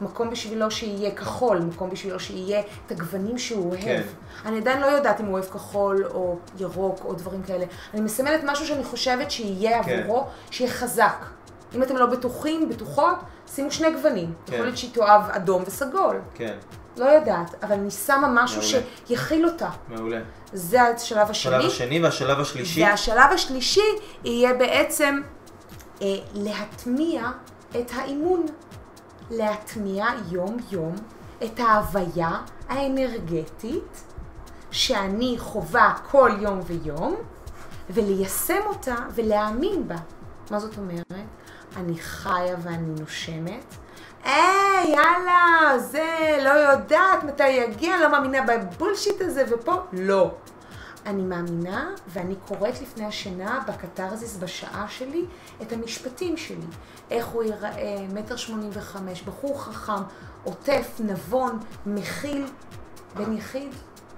[0.02, 3.82] מקום בשבילו שיהיה כחול, מקום בשבילו שיהיה את הגוונים שהוא אוהב.
[3.82, 4.02] כן.
[4.46, 7.66] אני עדיין לא יודעת אם הוא אוהב כחול או ירוק או דברים כאלה.
[7.94, 10.00] אני מסמלת משהו שאני חושבת שיהיה כן.
[10.00, 11.26] עבורו, שיהיה חזק.
[11.76, 13.16] אם אתם לא בטוחים, בטוחות,
[13.56, 14.34] שימו שני גוונים.
[14.46, 14.54] כן.
[14.54, 16.22] יכול להיות שהיא תאהב אדום וסגול.
[16.36, 16.56] כן.
[16.98, 18.88] לא יודעת, אבל אני שמה משהו מעולה.
[19.08, 19.70] שיכיל אותה.
[19.90, 20.20] מעולה.
[20.54, 21.56] זה השלב השני.
[21.56, 22.84] השלב השני והשלב השלישי?
[22.84, 23.82] והשלב השלישי
[24.24, 25.22] יהיה בעצם
[26.02, 27.24] אה, להטמיע
[27.80, 28.46] את האימון.
[29.32, 30.96] להטמיע יום-יום
[31.44, 32.32] את ההוויה
[32.70, 34.04] האנרגטית
[34.72, 37.16] שאני חווה כל יום ויום,
[37.90, 39.96] וליישם אותה ולהאמין בה.
[40.52, 41.28] מה זאת אומרת?
[41.76, 43.76] אני חיה ואני נושמת.
[44.24, 50.32] היי, יאללה, זה, לא יודעת מתי יגיע, לא מאמינה בבולשיט הזה, ופה, לא.
[51.06, 55.26] אני מאמינה, ואני קוראת לפני השינה בקתרזיס בשעה שלי
[55.62, 56.66] את המשפטים שלי.
[57.12, 60.02] איך הוא ייראה, מטר שמונים וחמש, בחור חכם,
[60.44, 62.46] עוטף, נבון, מכיל,
[63.16, 63.70] בן יחיד,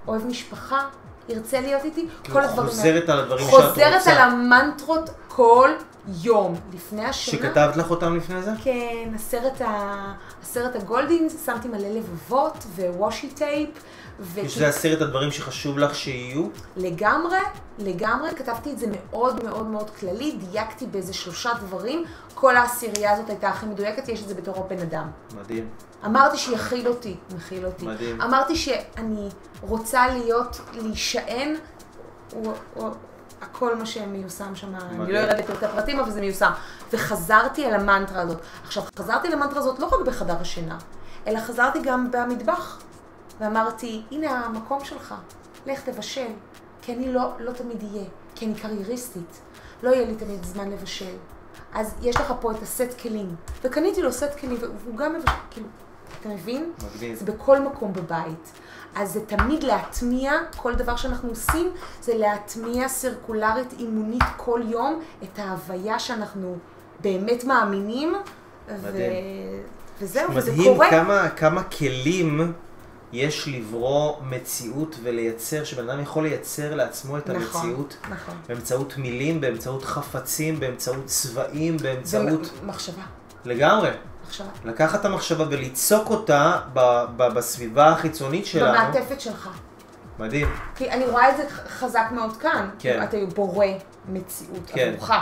[0.08, 0.88] אוהב משפחה,
[1.28, 2.68] ירצה להיות איתי, כל הדברים האלה.
[2.68, 3.68] חוזרת על הדברים שאת רוצה.
[3.68, 5.70] חוזרת על המנטרות כל
[6.22, 6.54] יום.
[6.74, 7.42] לפני השינה.
[7.42, 8.50] שכתבת לך אותם לפני זה?
[8.64, 10.12] כן, הסרט, ה...
[10.42, 13.70] הסרט הגולדינס, שמתי מלא לבבות ווושי טייפ.
[14.20, 14.48] ו...
[14.48, 16.48] שזה עשרת הדברים שחשוב לך שיהיו?
[16.76, 17.38] לגמרי,
[17.78, 22.04] לגמרי, כתבתי את זה מאוד מאוד מאוד כללי, דייקתי באיזה שלושה דברים,
[22.34, 25.10] כל העשירייה הזאת הייתה הכי מדויקת, יש את זה בתור הבן אדם.
[25.40, 25.68] מדהים.
[26.04, 27.86] אמרתי שיכיל אותי, מכיל אותי.
[27.86, 28.20] מדהים.
[28.20, 29.28] אמרתי שאני
[29.60, 31.54] רוצה להיות, להישען,
[32.32, 32.90] הוא, הוא,
[33.42, 34.74] הכל מה שמיושם שם.
[34.74, 36.50] אני לא ארד לפרטי הפרטים, אבל זה מיושם.
[36.92, 38.38] וחזרתי על המנטרה הזאת.
[38.64, 40.78] עכשיו, חזרתי למנטרה הזאת לא רק בחדר השינה,
[41.26, 42.78] אלא חזרתי גם במטבח.
[43.40, 45.14] ואמרתי, הנה המקום שלך,
[45.66, 46.30] לך תבשל,
[46.82, 49.40] כי אני לא, לא תמיד אהיה, כי אני קרייריסטית,
[49.82, 51.14] לא יהיה לי תמיד זמן לבשל.
[51.74, 53.34] אז יש לך פה את הסט כלים,
[53.64, 55.66] וקניתי לו סט כלים, והוא גם מבשל, כאילו,
[56.20, 56.72] אתה מבין?
[56.96, 57.18] מגניב.
[57.18, 58.52] זה בכל מקום בבית.
[58.94, 61.70] אז זה תמיד להטמיע, כל דבר שאנחנו עושים,
[62.00, 66.56] זה להטמיע סרקולרית אימונית כל יום, את ההוויה שאנחנו
[67.00, 68.14] באמת מאמינים,
[68.68, 68.98] ו...
[70.00, 70.86] וזהו, וזה קורה.
[70.86, 72.52] מדהים כמה, כמה כלים
[73.12, 77.96] יש לברוא מציאות ולייצר, שבן אדם יכול לייצר לעצמו את נכון, המציאות.
[78.10, 78.34] נכון.
[78.48, 82.50] באמצעות מילים, באמצעות חפצים, באמצעות צבעים, באמצעות...
[82.64, 83.02] מחשבה.
[83.44, 83.90] לגמרי.
[84.26, 84.48] מחשבה.
[84.64, 88.72] לקחת את המחשבה וליצוק אותה ב- ב- בסביבה החיצונית שלנו.
[88.78, 89.48] במעטפת שלך.
[90.18, 90.48] מדהים.
[90.74, 92.68] כי אני רואה את זה חזק מאוד כאן.
[92.78, 93.02] כן.
[93.02, 93.66] אתה בורא
[94.08, 94.92] מציאות כן.
[94.96, 95.12] עבורך.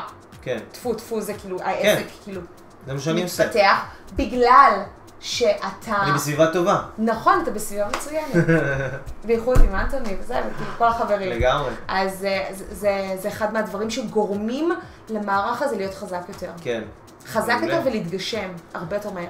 [0.43, 0.59] כן.
[0.72, 2.41] טפו טפו זה כאילו, העסק כאילו...
[2.87, 3.47] זה מה שאני עושה.
[3.47, 3.76] מתפתח,
[4.16, 4.82] בגלל
[5.25, 6.03] שאתה...
[6.03, 6.79] אני בסביבה טובה.
[6.99, 8.47] נכון, אתה בסביבה מצוינת.
[9.27, 11.31] בייחוד עם אנטוני וזה, וכאילו כל החברים.
[11.31, 11.70] לגמרי.
[11.89, 14.72] אז זה, זה, זה אחד מהדברים שגורמים
[15.09, 16.51] למערך הזה להיות חזק יותר.
[16.62, 16.83] כן.
[17.27, 19.25] חזק יותר ולהתגשם הרבה יותר מהר.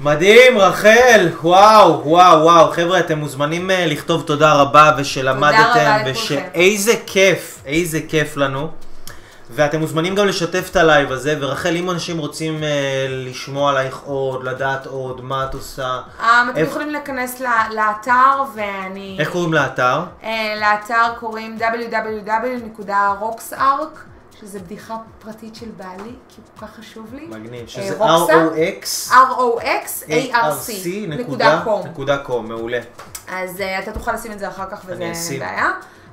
[0.00, 7.62] מדהים, רחל, וואו, וואו, וואו, חבר'ה, אתם מוזמנים אה, לכתוב תודה רבה ושלמדתם, ושאיזה כיף,
[7.66, 8.68] איזה כיף לנו.
[9.50, 12.68] ואתם מוזמנים גם לשתף את הלייב הזה, ורחל, אם אנשים רוצים אה,
[13.08, 19.16] לשמוע עלייך עוד, לדעת עוד, מה את עושה, אה, אתם יכולים להיכנס ל- לאתר, ואני...
[19.20, 20.00] איך קוראים לאתר?
[20.22, 23.98] אה, לאתר קוראים www.roxark,
[24.40, 25.96] שזה בדיחה פרטית של בעלי,
[26.28, 27.26] כי הוא כל כך חשוב לי.
[27.28, 27.98] מגניב, אה, שזה?
[28.04, 30.72] R-O-X, R-O-X-A-R-C,
[31.08, 31.62] נקודה
[32.18, 32.46] קום.
[32.48, 32.78] מעולה.
[33.28, 35.12] אז אה, אתה תוכל לשים את זה אחר כך וזה.
[35.38, 35.70] בעיה.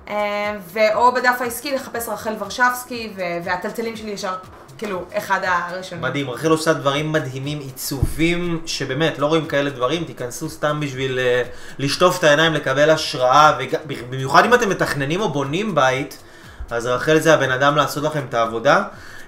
[0.09, 4.33] אה, ואו בדף העסקי לחפש רחל ורשבסקי, והטלטלים שלי ישר,
[4.77, 6.03] כאילו, אחד הראשונים.
[6.03, 11.43] מדהים, רחל עושה דברים מדהימים, עיצובים שבאמת לא רואים כאלה דברים, תיכנסו סתם בשביל אה,
[11.79, 16.17] לשטוף את העיניים, לקבל השראה, ובמיוחד אם אתם מתכננים או בונים בית,
[16.69, 18.83] אז רחל זה הבן אדם לעשות לכם את העבודה.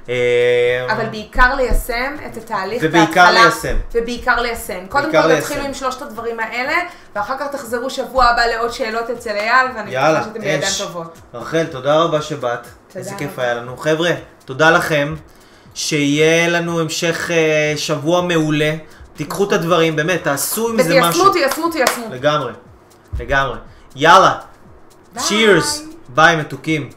[0.10, 3.32] אה, אבל בעיקר ליישם את התהליך ובעיקר בהתחלה.
[3.32, 3.78] ליישם.
[3.94, 4.86] ובעיקר ליישם.
[4.90, 5.40] קודם כל.
[5.40, 6.74] תתחילו עם שלושת הדברים האלה,
[7.16, 10.62] ואחר כך תחזרו שבוע הבא לעוד שאלות אצל אייל, ואני בטוחה שאתם בידיים.
[10.78, 11.18] טובות.
[11.34, 12.68] רחל, תודה רבה שבאת.
[12.96, 13.40] איזה כיף.
[13.40, 13.78] היה לנו.
[13.78, 14.12] חבר'ה,
[14.46, 15.16] תודה לכם.
[15.74, 18.76] שיהיה לנו המשך אה, שבוע מעולה.
[19.16, 21.26] תיקחו את הדברים, באמת, תעשו עם זה משהו.
[21.26, 22.06] ותיישמו, תיישמו, תיישמו.
[22.12, 22.52] לגמרי,
[23.20, 23.58] לגמרי.
[23.96, 24.36] יאללה.
[25.18, 26.90] צ'ירס, ביי מתוקים.